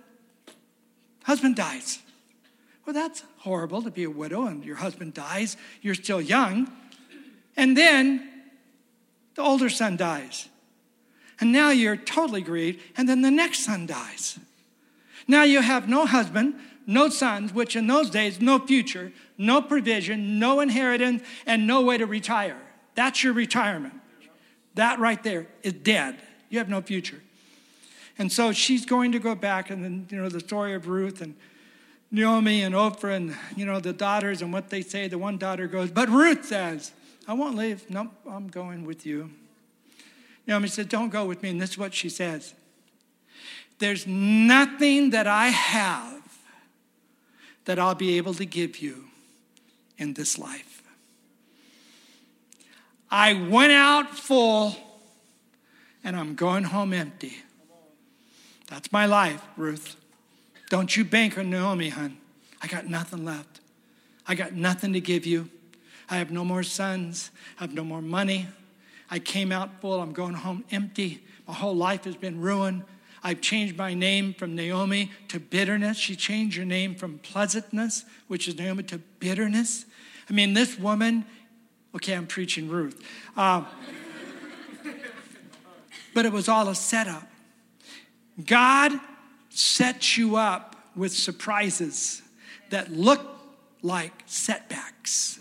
[1.23, 1.99] husband dies.
[2.89, 5.57] Well, that's horrible to be a widow and your husband dies.
[5.83, 6.71] You're still young.
[7.55, 8.27] And then
[9.35, 10.49] the older son dies.
[11.39, 12.81] And now you're totally grieved.
[12.97, 14.39] And then the next son dies.
[15.27, 16.55] Now you have no husband,
[16.87, 21.99] no sons, which in those days, no future, no provision, no inheritance, and no way
[21.99, 22.59] to retire.
[22.95, 23.93] That's your retirement.
[24.73, 26.15] That right there is dead.
[26.49, 27.21] You have no future.
[28.17, 31.21] And so she's going to go back, and then, you know, the story of Ruth
[31.21, 31.35] and
[32.11, 35.07] Naomi and Oprah and, you know, the daughters and what they say.
[35.07, 36.91] The one daughter goes, But Ruth says,
[37.27, 37.89] I won't leave.
[37.89, 39.29] Nope, I'm going with you.
[40.47, 41.49] Naomi said, Don't go with me.
[41.49, 42.53] And this is what she says
[43.77, 46.19] There's nothing that I have
[47.65, 49.05] that I'll be able to give you
[49.99, 50.81] in this life.
[53.11, 54.75] I went out full
[56.03, 57.37] and I'm going home empty.
[58.67, 59.98] That's my life, Ruth.
[60.69, 62.17] Don't you bank on Naomi, hon.
[62.61, 63.59] I got nothing left.
[64.27, 65.49] I got nothing to give you.
[66.09, 67.31] I have no more sons.
[67.57, 68.47] I have no more money.
[69.09, 69.99] I came out full.
[69.99, 71.23] I'm going home empty.
[71.47, 72.83] My whole life has been ruined.
[73.23, 75.97] I've changed my name from Naomi to bitterness.
[75.97, 79.85] She changed her name from pleasantness, which is Naomi, to bitterness.
[80.29, 81.25] I mean, this woman,
[81.95, 83.03] okay, I'm preaching Ruth.
[83.35, 83.65] Uh,
[86.13, 87.27] but it was all a setup.
[88.45, 88.93] God
[89.49, 92.21] sets you up with surprises
[92.69, 93.21] that look
[93.81, 95.39] like setbacks.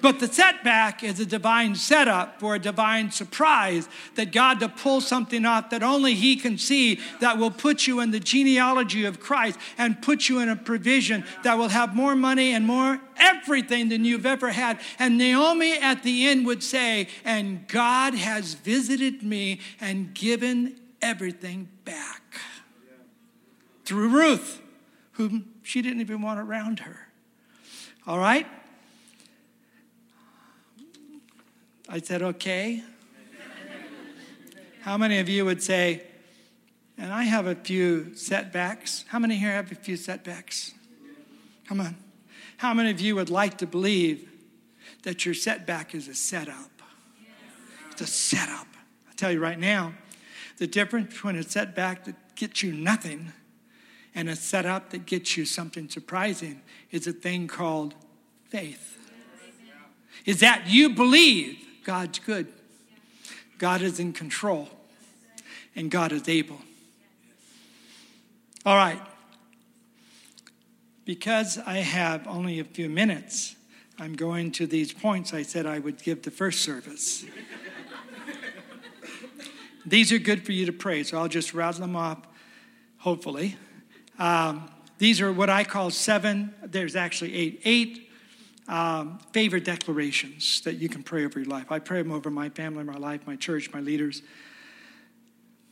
[0.00, 5.00] But the setback is a divine setup for a divine surprise that God to pull
[5.00, 9.20] something off that only He can see that will put you in the genealogy of
[9.20, 13.88] Christ and put you in a provision that will have more money and more everything
[13.88, 14.80] than you've ever had.
[14.98, 21.68] And Naomi at the end would say, And God has visited me and given everything
[21.84, 22.25] back
[23.86, 24.60] through Ruth,
[25.12, 27.08] whom she didn't even want around her.
[28.06, 28.46] All right?
[31.88, 32.82] I said, okay.
[34.82, 36.02] How many of you would say,
[36.98, 39.04] and I have a few setbacks?
[39.08, 40.74] How many here have a few setbacks?
[41.66, 41.96] Come on.
[42.58, 44.28] How many of you would like to believe
[45.02, 46.70] that your setback is a setup?
[47.92, 48.66] It's a setup.
[49.08, 49.94] I tell you right now,
[50.58, 53.32] the difference between a setback that gets you nothing
[54.16, 57.94] and a setup that gets you something surprising is a thing called
[58.48, 58.98] faith.
[60.24, 62.48] Is that you believe God's good,
[63.58, 64.70] God is in control,
[65.76, 66.60] and God is able.
[68.64, 69.00] All right.
[71.04, 73.54] Because I have only a few minutes,
[73.98, 77.24] I'm going to these points I said I would give the first service.
[79.86, 82.26] these are good for you to pray, so I'll just rattle them off,
[82.98, 83.56] hopefully.
[84.18, 88.10] Um, these are what I call seven, there's actually eight, eight
[88.68, 91.70] um, favor declarations that you can pray over your life.
[91.70, 94.22] I pray them over my family, my life, my church, my leaders.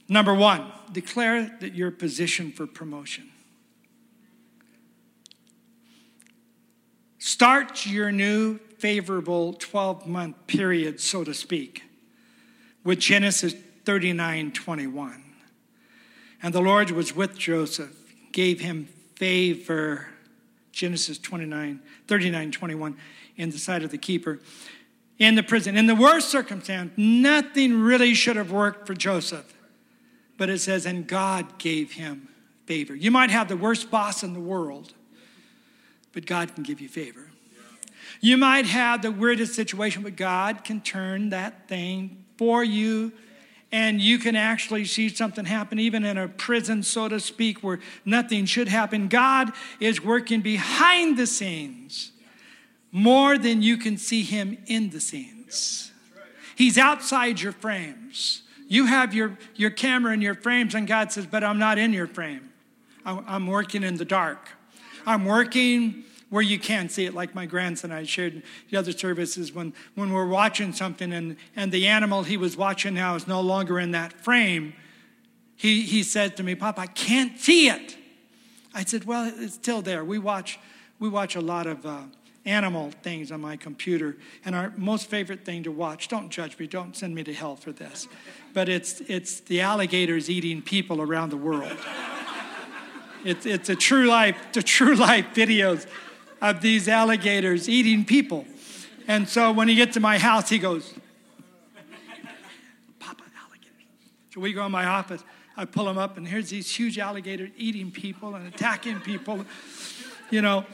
[0.09, 3.30] Number one, declare that you're positioned for promotion.
[7.18, 11.83] Start your new favorable 12 month period, so to speak,
[12.85, 13.54] with Genesis
[13.87, 15.22] 39 21.
[16.42, 18.03] And the Lord was with Joseph
[18.35, 18.85] gave him
[19.16, 20.09] favor.
[20.73, 22.97] Genesis 29, 39, 21,
[23.37, 24.40] in the sight of the keeper
[25.18, 25.77] in the prison.
[25.77, 29.53] In the worst circumstance, nothing really should have worked for Joseph.
[30.37, 32.29] But it says, and God gave him
[32.66, 32.94] favor.
[32.94, 34.92] You might have the worst boss in the world,
[36.12, 37.31] but God can give you favor.
[38.20, 43.12] You might have the weirdest situation, but God can turn that thing for you
[43.74, 47.80] and you can actually see something happen even in a prison, so to speak, where
[48.04, 49.08] nothing should happen.
[49.08, 52.12] God is working behind the scenes
[52.92, 55.90] more than you can see Him in the scenes.
[56.54, 58.42] He's outside your frames.
[58.68, 61.92] You have your, your camera in your frames, and God says, But I'm not in
[61.92, 62.52] your frame.
[63.04, 64.50] I'm working in the dark.
[65.04, 66.04] I'm working
[66.35, 70.12] where you can't see it, like my grandson I shared the other services when, when
[70.12, 73.92] we're watching something and, and the animal he was watching now is no longer in
[73.92, 74.73] that frame.
[75.55, 77.97] He, he said to me, Pop, I can't see it.
[78.75, 80.05] I said, Well, it's still there.
[80.05, 80.59] We watch,
[80.99, 82.01] we watch a lot of uh,
[82.44, 84.16] animal things on my computer.
[84.44, 87.55] And our most favorite thing to watch, don't judge me, don't send me to hell
[87.55, 88.09] for this,
[88.53, 91.79] but it's, it's the alligators eating people around the world.
[93.25, 95.87] It's, it's a true life, the true life videos
[96.44, 98.44] of these alligators eating people.
[99.09, 100.92] And so when he gets to my house, he goes,
[102.98, 103.74] Papa, alligator.
[104.33, 105.24] So we go in my office.
[105.57, 109.46] I pull him up, and here's these huge alligators eating people and attacking people,
[110.30, 110.66] you know.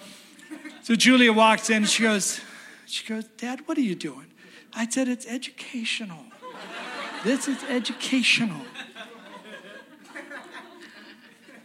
[0.83, 1.85] So Julia walks in.
[1.85, 2.41] She goes,
[2.87, 4.27] she goes, Dad, what are you doing?
[4.73, 6.25] I said, it's educational.
[7.23, 8.63] This is educational.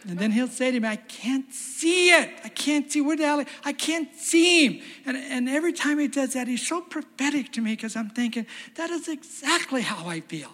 [0.07, 2.29] And then he'll say to me, I can't see it.
[2.43, 4.83] I can't see where the alley, I can't see him.
[5.05, 8.45] And, and every time he does that, he's so prophetic to me because I'm thinking,
[8.75, 10.51] that is exactly how I feel.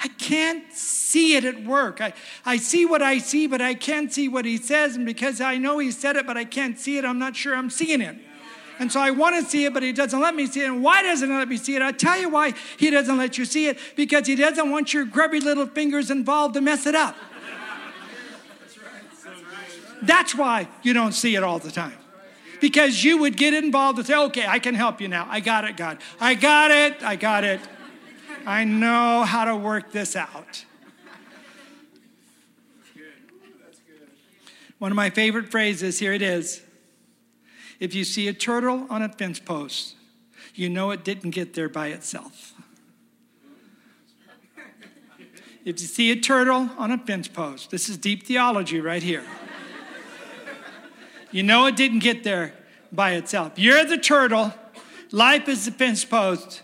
[0.00, 2.00] I can't see it at work.
[2.00, 2.12] I,
[2.44, 4.96] I see what I see, but I can't see what he says.
[4.96, 7.54] And because I know he said it, but I can't see it, I'm not sure
[7.54, 8.16] I'm seeing it.
[8.80, 10.66] And so I want to see it, but he doesn't let me see it.
[10.66, 11.82] And why doesn't he let me see it?
[11.82, 15.04] I'll tell you why he doesn't let you see it because he doesn't want your
[15.04, 17.14] grubby little fingers involved to mess it up.
[20.02, 21.96] That's why you don't see it all the time.
[22.60, 25.26] Because you would get involved and say, okay, I can help you now.
[25.28, 25.98] I got it, God.
[26.20, 27.02] I got it.
[27.02, 27.60] I got it.
[28.46, 30.64] I know how to work this out.
[34.78, 36.60] One of my favorite phrases, here it is.
[37.78, 39.94] If you see a turtle on a fence post,
[40.54, 42.52] you know it didn't get there by itself.
[45.64, 49.24] If you see a turtle on a fence post, this is deep theology right here.
[51.32, 52.54] You know it didn't get there
[52.92, 53.54] by itself.
[53.56, 54.52] You're the turtle,
[55.10, 56.62] life is the fence post,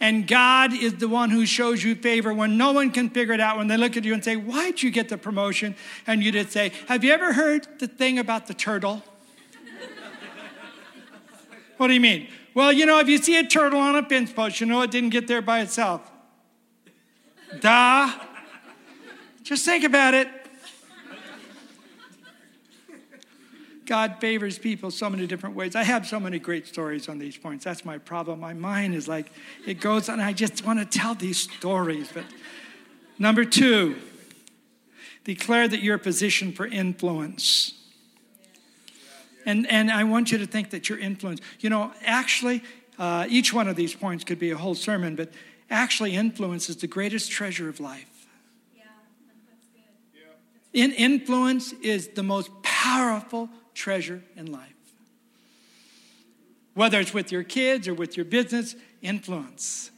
[0.00, 3.40] and God is the one who shows you favor when no one can figure it
[3.40, 3.58] out.
[3.58, 5.74] When they look at you and say, Why'd you get the promotion?
[6.06, 9.02] And you just say, Have you ever heard the thing about the turtle?
[11.76, 12.28] what do you mean?
[12.54, 14.90] Well, you know, if you see a turtle on a fence post, you know it
[14.90, 16.10] didn't get there by itself.
[17.60, 18.10] Duh.
[19.42, 20.28] Just think about it.
[23.86, 25.76] God favors people so many different ways.
[25.76, 27.64] I have so many great stories on these points.
[27.64, 28.40] That's my problem.
[28.40, 29.30] My mind is like,
[29.66, 30.20] it goes on.
[30.20, 32.10] I just want to tell these stories.
[32.12, 32.24] But
[33.18, 33.96] number two,
[35.24, 37.72] declare that you're positioned for influence.
[39.44, 41.40] And, and I want you to think that you're influence.
[41.60, 42.62] You know, actually,
[42.98, 45.30] uh, each one of these points could be a whole sermon, but
[45.70, 48.26] actually, influence is the greatest treasure of life.
[50.72, 54.72] In influence is the most powerful treasure in life.
[56.74, 59.90] Whether it's with your kids or with your business, influence.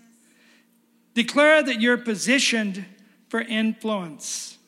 [1.14, 2.85] Declare that you're positioned
[3.29, 4.59] for influence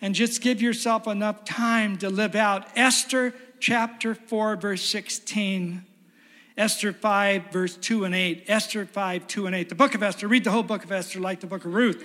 [0.00, 2.68] and just give yourself enough time to live out.
[2.76, 5.84] Esther chapter 4, verse 16.
[6.56, 8.44] Esther 5, verse 2 and 8.
[8.48, 9.68] Esther 5, 2 and 8.
[9.68, 12.04] The book of Esther, read the whole book of Esther like the book of Ruth.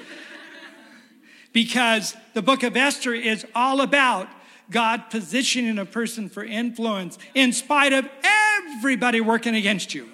[1.54, 4.28] because the book of Esther is all about
[4.72, 10.10] God positioning a person for influence in spite of everybody working against you.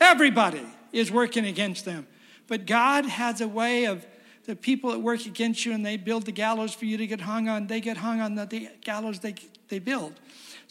[0.00, 2.06] Everybody is working against them.
[2.48, 4.04] But God has a way of
[4.44, 7.20] the people that work against you and they build the gallows for you to get
[7.20, 9.34] hung on, they get hung on the, the gallows they,
[9.68, 10.14] they build.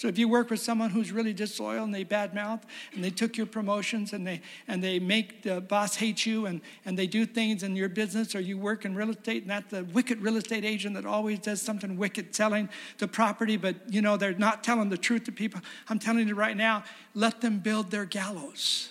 [0.02, 2.64] So if you work with someone who's really disloyal and they badmouth
[2.96, 6.60] and they took your promotions and they and they make the boss hate you and,
[6.88, 9.70] and they do things in your business or you work in real estate and that's
[9.70, 14.02] the wicked real estate agent that always does something wicked selling the property, but you
[14.02, 15.62] know they're not telling the truth to people.
[15.88, 16.84] I'm telling you right now,
[17.14, 18.90] let them build their gallows.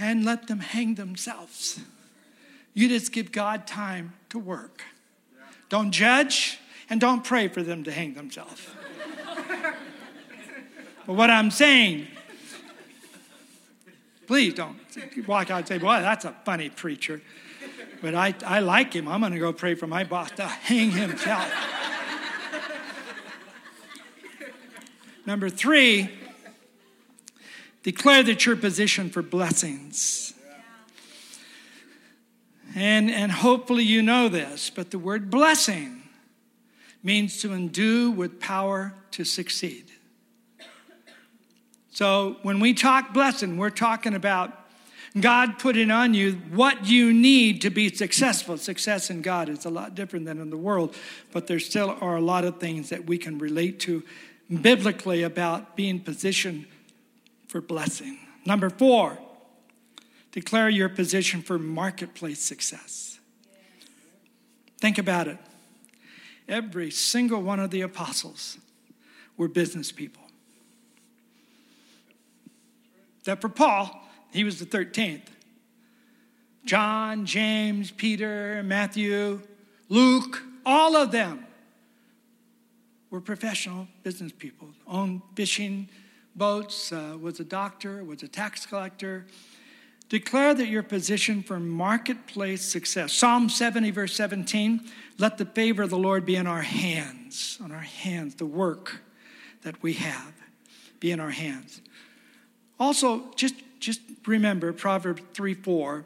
[0.00, 1.80] And let them hang themselves.
[2.72, 4.84] You just give God time to work.
[5.68, 6.58] Don't judge
[6.90, 8.66] and don't pray for them to hang themselves.
[11.06, 12.06] but what I'm saying,
[14.26, 14.78] please don't
[15.26, 17.20] walk out and say, Boy, that's a funny preacher.
[18.00, 19.08] But I, I like him.
[19.08, 21.52] I'm going to go pray for my boss to hang himself.
[25.26, 26.08] Number three,
[27.82, 30.32] declare that you're positioned for blessings.
[32.74, 35.97] And, and hopefully you know this, but the word blessing
[37.02, 39.90] means to endue with power to succeed.
[41.90, 44.54] So when we talk blessing, we're talking about
[45.18, 48.56] God putting on you what you need to be successful.
[48.56, 50.94] Success in God is a lot different than in the world,
[51.32, 54.04] but there still are a lot of things that we can relate to
[54.62, 56.66] biblically about being positioned
[57.48, 58.18] for blessing.
[58.44, 59.18] Number four,
[60.32, 63.18] declare your position for marketplace success.
[64.80, 65.38] Think about it.
[66.48, 68.58] Every single one of the apostles
[69.36, 70.22] were business people.
[73.18, 75.26] Except for Paul, he was the 13th.
[76.64, 79.40] John, James, Peter, Matthew,
[79.88, 81.46] Luke, all of them
[83.10, 85.88] were professional business people, owned fishing
[86.36, 89.26] boats, uh, was a doctor, was a tax collector,
[90.08, 93.12] Declare that your position for marketplace success.
[93.12, 94.80] Psalm 70, verse 17
[95.18, 99.00] let the favor of the Lord be in our hands, on our hands, the work
[99.62, 100.32] that we have
[101.00, 101.80] be in our hands.
[102.78, 106.04] Also, just, just remember Proverbs 3 4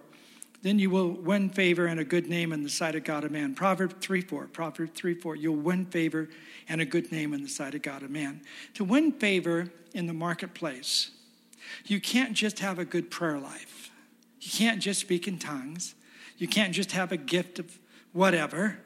[0.62, 3.32] then you will win favor and a good name in the sight of God and
[3.32, 3.54] man.
[3.54, 4.46] Proverbs 3 4.
[4.46, 5.36] Proverbs 3 4.
[5.36, 6.28] You'll win favor
[6.68, 8.40] and a good name in the sight of God and man.
[8.74, 11.10] To win favor in the marketplace,
[11.84, 13.81] you can't just have a good prayer life.
[14.42, 15.94] You can't just speak in tongues.
[16.36, 17.78] You can't just have a gift of
[18.12, 18.76] whatever.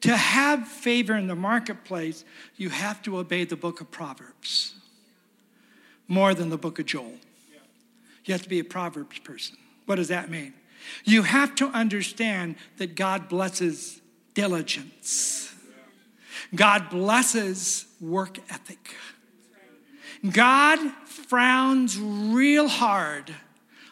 [0.00, 2.24] To have favor in the marketplace,
[2.56, 4.74] you have to obey the book of Proverbs
[6.08, 7.14] more than the book of Joel.
[8.24, 9.56] You have to be a Proverbs person.
[9.86, 10.54] What does that mean?
[11.04, 14.00] You have to understand that God blesses
[14.34, 15.54] diligence,
[16.52, 18.96] God blesses work ethic.
[20.32, 23.34] God frowns real hard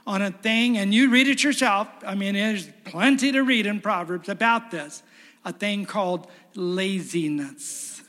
[0.08, 1.86] on a thing, and you read it yourself.
[2.04, 5.02] I mean, there's plenty to read in Proverbs about this
[5.44, 8.02] a thing called laziness.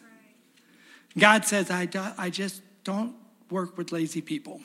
[1.17, 3.15] God says, I, do, I just don't
[3.49, 4.61] work with lazy people.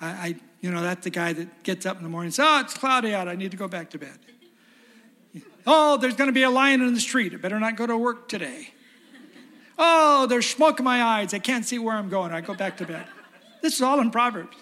[0.00, 2.46] I, I, you know, that's the guy that gets up in the morning and says,
[2.48, 3.26] Oh, it's cloudy out.
[3.26, 4.16] I need to go back to bed.
[5.66, 7.34] Oh, there's going to be a lion in the street.
[7.34, 8.70] I better not go to work today.
[9.76, 11.34] Oh, there's smoke in my eyes.
[11.34, 12.32] I can't see where I'm going.
[12.32, 13.06] I go back to bed.
[13.60, 14.56] This is all in Proverbs.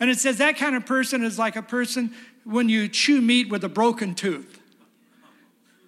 [0.00, 2.12] And it says that kind of person is like a person
[2.44, 4.60] when you chew meat with a broken tooth.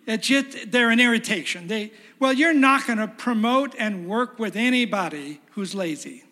[0.07, 1.69] It's just, they're an irritation.
[1.69, 6.25] They, well, you're not going to promote and work with anybody who's lazy.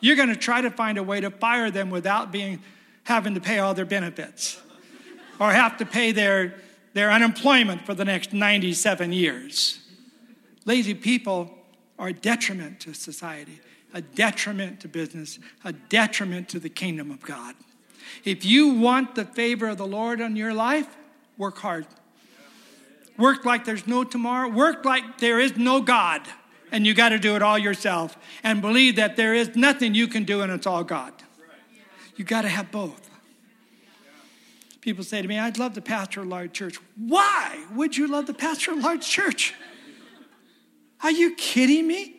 [0.00, 2.60] You're going to try to find a way to fire them without being,
[3.04, 4.60] having to pay all their benefits
[5.38, 6.54] or have to pay their,
[6.94, 9.80] their unemployment for the next 97 years.
[10.64, 11.50] Lazy people
[11.98, 13.60] are a detriment to society,
[13.94, 17.54] a detriment to business, a detriment to the kingdom of God.
[18.24, 20.88] If you want the favor of the Lord on your life,
[21.38, 21.86] work hard.
[23.16, 24.48] Work like there's no tomorrow.
[24.48, 26.22] Work like there is no God,
[26.72, 28.18] and you got to do it all yourself.
[28.42, 31.12] And believe that there is nothing you can do, and it's all God.
[32.16, 33.10] You got to have both.
[34.80, 36.78] People say to me, I'd love to pastor a large church.
[36.96, 39.54] Why would you love to pastor a large church?
[41.00, 42.14] Are you kidding me?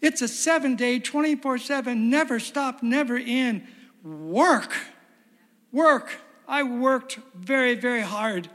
[0.00, 3.66] It's a seven day, 24 7, never stop, never end
[4.02, 4.76] work.
[5.72, 6.10] Work.
[6.48, 8.48] I worked very, very hard.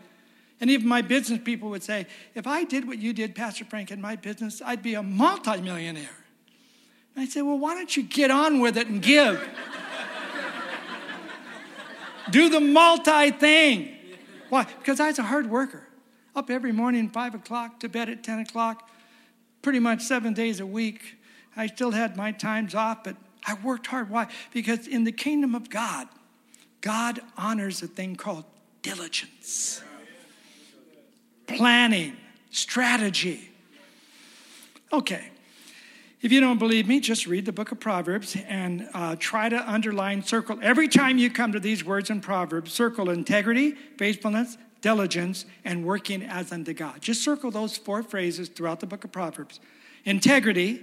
[0.59, 3.91] And even my business people would say, if I did what you did, Pastor Frank,
[3.91, 6.09] in my business, I'd be a multimillionaire.
[7.15, 9.41] And I'd say, well, why don't you get on with it and give?
[12.31, 13.97] Do the multi thing.
[14.49, 14.63] Why?
[14.63, 15.87] Because I was a hard worker.
[16.35, 18.89] Up every morning, 5 o'clock, to bed at 10 o'clock,
[19.61, 21.17] pretty much seven days a week.
[21.55, 24.09] I still had my times off, but I worked hard.
[24.09, 24.27] Why?
[24.53, 26.07] Because in the kingdom of God,
[26.81, 28.45] God honors a thing called
[28.81, 29.81] diligence,
[31.47, 32.17] planning,
[32.49, 33.49] strategy.
[34.91, 35.27] Okay.
[36.21, 39.71] If you don't believe me, just read the book of Proverbs and uh, try to
[39.71, 40.59] underline, circle.
[40.61, 46.21] Every time you come to these words in Proverbs, circle integrity, faithfulness, diligence, and working
[46.21, 47.01] as unto God.
[47.01, 49.59] Just circle those four phrases throughout the book of Proverbs
[50.03, 50.81] integrity,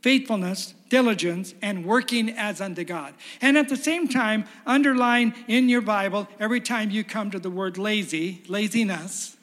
[0.00, 3.14] faithfulness, diligence, and working as unto God.
[3.40, 7.50] And at the same time, underline in your Bible every time you come to the
[7.50, 9.36] word lazy, laziness.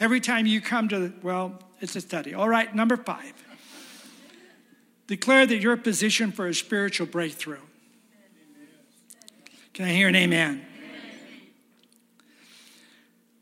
[0.00, 2.34] Every time you come to, well, it's a study.
[2.34, 3.32] All right, number five.
[5.06, 7.60] Declare that you're positioned for a spiritual breakthrough.
[9.72, 10.66] Can I hear an amen?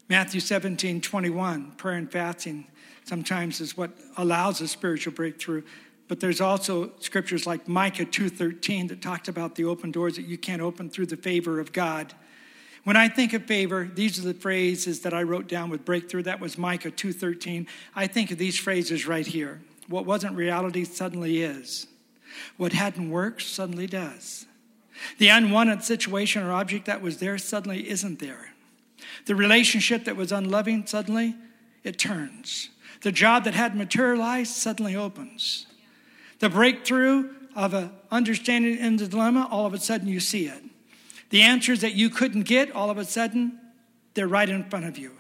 [0.09, 2.66] Matthew 17, 21, prayer and fasting
[3.05, 5.62] sometimes is what allows a spiritual breakthrough.
[6.09, 10.39] But there's also scriptures like Micah 2:13 that talks about the open doors that you
[10.39, 12.15] can't open through the favor of God.
[12.85, 16.23] When I think of favor, these are the phrases that I wrote down with breakthrough.
[16.23, 17.67] That was Micah 2:13.
[17.97, 19.61] I think of these phrases right here.
[19.89, 21.89] What wasn't reality suddenly is.
[22.57, 24.47] What hadn't worked suddenly does.
[25.19, 28.55] The unwanted situation or object that was there suddenly isn't there.
[29.27, 31.35] The relationship that was unloving, suddenly
[31.83, 32.71] it turns.
[33.03, 35.67] The job that hadn't materialized suddenly opens.
[36.39, 40.62] The breakthrough of an understanding in the dilemma, all of a sudden you see it.
[41.30, 43.59] The answers that you couldn't get, all of a sudden,
[44.14, 45.12] they're right in front of you.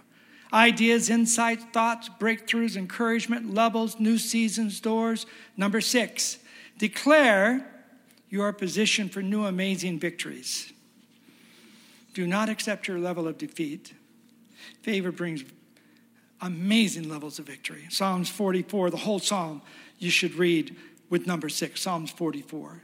[0.52, 5.26] Ideas, insights, thoughts, breakthroughs, encouragement, levels, new seasons, doors.
[5.56, 6.38] Number six,
[6.78, 7.66] declare
[8.28, 10.72] your position for new amazing victories.
[12.14, 13.92] Do not accept your level of defeat.
[14.82, 15.44] Favor brings
[16.40, 17.86] amazing levels of victory.
[17.90, 19.62] Psalms 44, the whole psalm,
[19.98, 20.76] you should read
[21.10, 22.82] with number six, Psalms 44.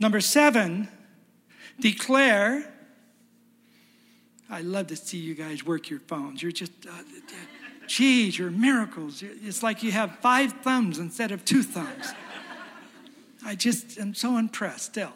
[0.00, 0.88] Number seven,
[1.80, 2.72] declare.
[4.50, 6.42] I love to see you guys work your phones.
[6.42, 7.02] You're just, uh,
[7.86, 9.22] geez, you're miracles.
[9.22, 12.14] It's like you have five thumbs instead of two thumbs.
[13.44, 15.12] I just am so impressed still.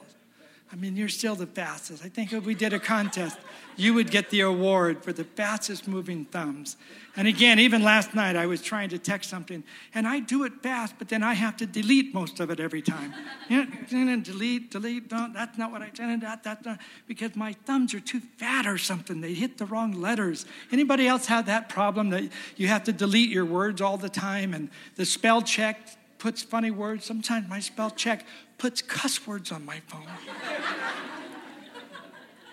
[0.73, 2.05] I mean, you're still the fastest.
[2.05, 3.39] I think if we did a contest,
[3.77, 6.77] you would get the award for the fastest moving thumbs.
[7.15, 9.63] And again, even last night, I was trying to text something,
[9.95, 12.81] and I do it fast, but then I have to delete most of it every
[12.81, 13.13] time.
[14.23, 16.67] Delete, delete, no, that's not what I intended, that, that's
[17.07, 19.21] because my thumbs are too fat or something.
[19.21, 20.47] They hit the wrong letters.
[20.71, 24.55] Anybody else have that problem that you have to delete your words all the time,
[24.55, 27.05] and the spell check puts funny words?
[27.05, 28.25] Sometimes my spell check
[28.57, 30.07] puts cuss words on my phone.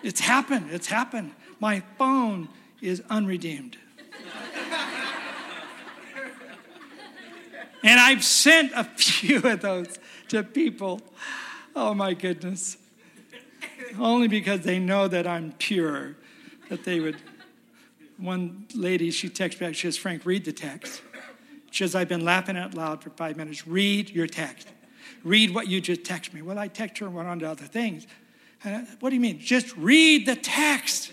[0.02, 0.70] it's happened.
[0.70, 1.32] It's happened.
[1.58, 2.48] My phone
[2.80, 3.76] is unredeemed.
[7.82, 9.98] and I've sent a few of those
[10.28, 11.00] to people.
[11.76, 12.76] Oh my goodness.
[13.98, 16.16] Only because they know that I'm pure,
[16.68, 17.16] that they would.
[18.18, 21.00] One lady, she texted back, she says, Frank, read the text.
[21.70, 23.66] She says, I've been laughing out loud for five minutes.
[23.66, 24.68] Read your text
[25.24, 26.42] read what you just texted me.
[26.42, 28.06] Well, I text her and went on to other things.
[28.64, 29.38] I, what do you mean?
[29.38, 31.12] Just read the text.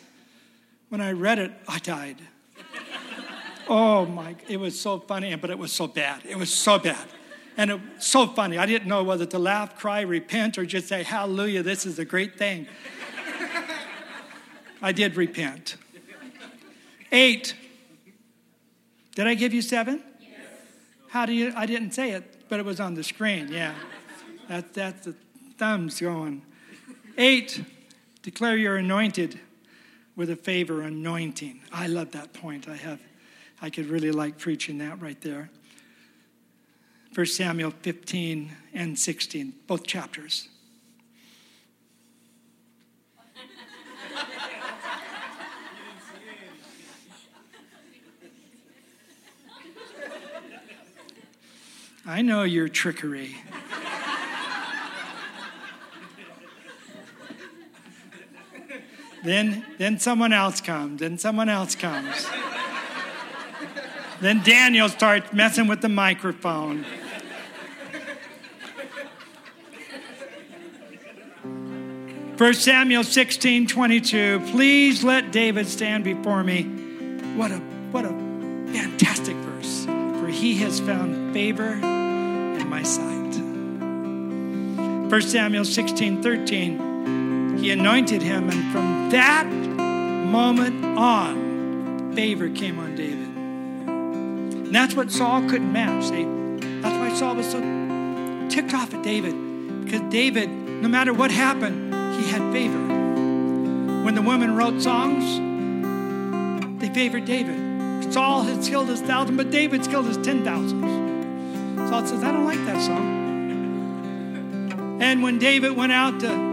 [0.89, 2.17] When I read it, I died.
[3.67, 6.21] oh my, it was so funny, but it was so bad.
[6.27, 7.07] It was so bad.
[7.57, 8.57] And it was so funny.
[8.57, 12.05] I didn't know whether to laugh, cry, repent, or just say, Hallelujah, this is a
[12.05, 12.67] great thing.
[14.81, 15.77] I did repent.
[17.11, 17.55] Eight,
[19.15, 20.03] Did I give you seven?
[21.09, 21.53] How do you?
[21.55, 23.47] I didn't say it, but it was on the screen.
[23.49, 23.73] Yeah,
[24.49, 25.15] that, that's the
[25.57, 26.43] thumbs going.
[27.19, 27.63] Eight,
[28.21, 29.39] declare you're anointed
[30.15, 31.61] with a favor anointing.
[31.73, 32.67] I love that point.
[32.67, 33.01] I have,
[33.59, 35.49] I could really like preaching that right there.
[37.15, 40.47] 1 Samuel 15 and 16, both chapters.
[52.05, 53.35] I know your trickery.
[59.27, 62.25] Then, then someone else comes, then someone else comes.
[64.21, 66.85] then Daniel starts messing with the microphone.
[72.37, 74.39] First Samuel 16, 22.
[74.51, 76.63] Please let David stand before me.
[77.35, 77.57] What a
[77.91, 78.09] what a
[78.71, 79.85] fantastic verse.
[79.85, 83.17] For he has found favor in my sight.
[85.09, 92.95] 1 Samuel 16 13, he anointed him, and from that moment on, favor came on
[92.95, 93.27] David.
[93.27, 96.05] And that's what Saul couldn't match.
[96.05, 96.25] See,
[96.81, 97.59] that's why Saul was so
[98.49, 99.35] ticked off at David,
[99.85, 102.77] because David, no matter what happened, he had favor.
[104.03, 105.39] When the women wrote songs,
[106.79, 108.13] they favored David.
[108.13, 111.89] Saul had killed his thousand, but David's killed his ten thousands.
[111.89, 113.15] Saul says, I don't like that song.
[115.01, 116.46] And when David went out to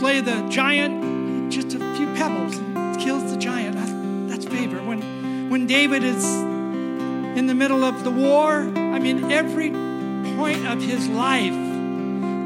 [0.00, 2.56] slay the giant, just a few pebbles
[3.04, 3.76] kills the giant.
[4.30, 4.78] That's favor.
[4.82, 6.24] When, when David is
[7.36, 9.68] in the middle of the war, I mean, every
[10.36, 11.54] point of his life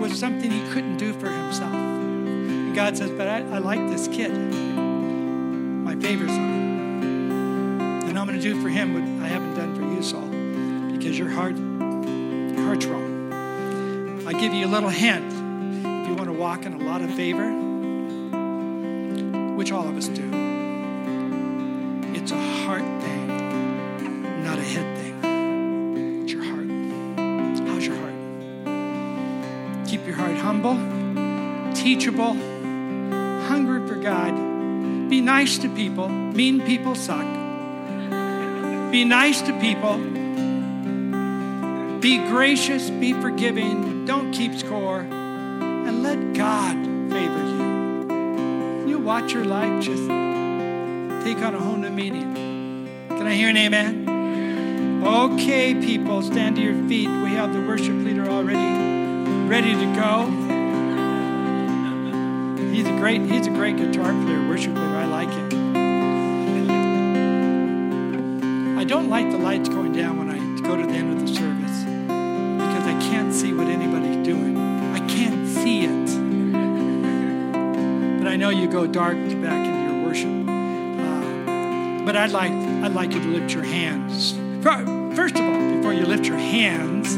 [0.00, 1.72] was something he couldn't do for himself.
[1.72, 4.32] And God says, But I, I like this kid.
[4.32, 8.08] My favor's on him.
[8.08, 10.28] And I'm going to do for him what I haven't done for you, Saul
[10.98, 14.26] because your heart, your heart's wrong.
[14.26, 15.43] I give you a little hint.
[16.14, 17.50] Want to walk in a lot of favor,
[19.56, 20.22] which all of us do,
[22.14, 26.22] it's a heart thing, not a head thing.
[26.22, 26.66] It's your heart.
[27.68, 28.14] How's your heart?
[29.86, 30.76] Keep your heart humble,
[31.74, 32.34] teachable,
[33.48, 35.10] hungry for God.
[35.10, 36.08] Be nice to people.
[36.08, 37.26] Mean people suck.
[38.90, 39.98] Be nice to people
[42.00, 45.06] be gracious, be forgiving, don't keep score,
[46.04, 46.76] let God
[47.10, 48.88] favor you.
[48.90, 50.06] You watch your life just
[51.24, 52.34] take on a whole new meaning.
[53.08, 55.02] Can I hear an amen?
[55.02, 57.08] Okay, people, stand to your feet.
[57.08, 60.26] We have the worship leader already ready to go.
[62.70, 64.96] He's a great, he's a great guitar player, worship leader.
[64.96, 65.48] I like him.
[68.78, 71.03] I don't like the lights going down when I go to the
[78.44, 80.28] know you go dark back into your worship.
[80.28, 84.32] Uh, but I'd like, I'd like you to lift your hands.
[85.16, 87.14] First of all, before you lift your hands,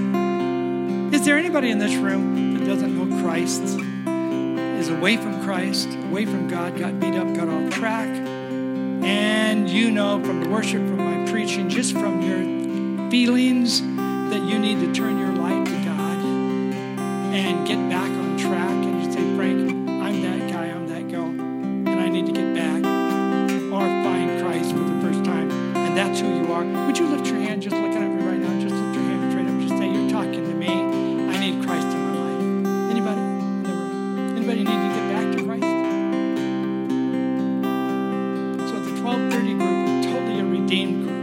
[1.12, 3.60] is there anybody in this room that doesn't know Christ?
[3.60, 8.06] Is away from Christ, away from God, got beat up, got off track?
[8.06, 14.60] And you know from the worship, from my preaching, just from your feelings, that you
[14.60, 16.18] need to turn your life to God
[17.34, 19.55] and get back on track and you say, Frank,
[26.56, 28.58] are, would you lift your hand just looking at me right now?
[28.60, 29.60] Just lift your hand straight up.
[29.60, 30.68] Just say, You're talking to me.
[30.68, 32.40] I need Christ in my life.
[32.90, 33.20] Anybody?
[34.36, 35.70] Anybody need to get back to Christ?
[38.70, 41.22] So the 1230 group totally a redeemed group.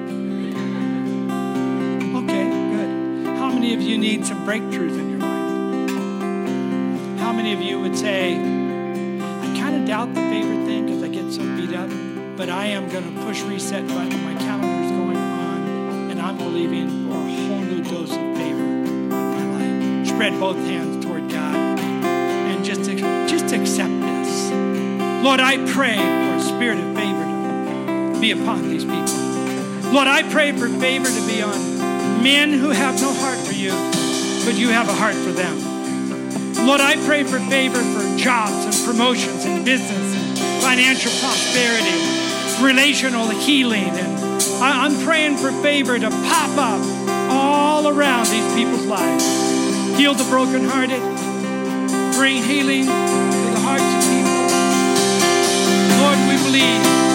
[2.23, 2.43] Okay,
[2.75, 2.89] good.
[3.37, 5.51] How many of you need some breakthroughs in your life?
[7.19, 11.07] How many of you would say, I kind of doubt the favorite thing because I
[11.07, 11.89] get so beat up,
[12.37, 13.87] but I am going to push reset
[20.39, 22.89] Both hands toward God and just,
[23.29, 24.51] just accept this.
[25.23, 29.91] Lord, I pray for a spirit of favor to be upon these people.
[29.93, 33.71] Lord, I pray for favor to be on men who have no heart for you,
[34.43, 35.55] but you have a heart for them.
[36.65, 43.29] Lord, I pray for favor for jobs and promotions and business and financial prosperity, relational
[43.29, 43.89] healing.
[43.89, 49.52] And I'm praying for favor to pop up all around these people's lives
[49.95, 51.01] heal the brokenhearted,
[52.17, 54.33] bring healing to the hearts of people.
[56.01, 57.12] Lord, we believe.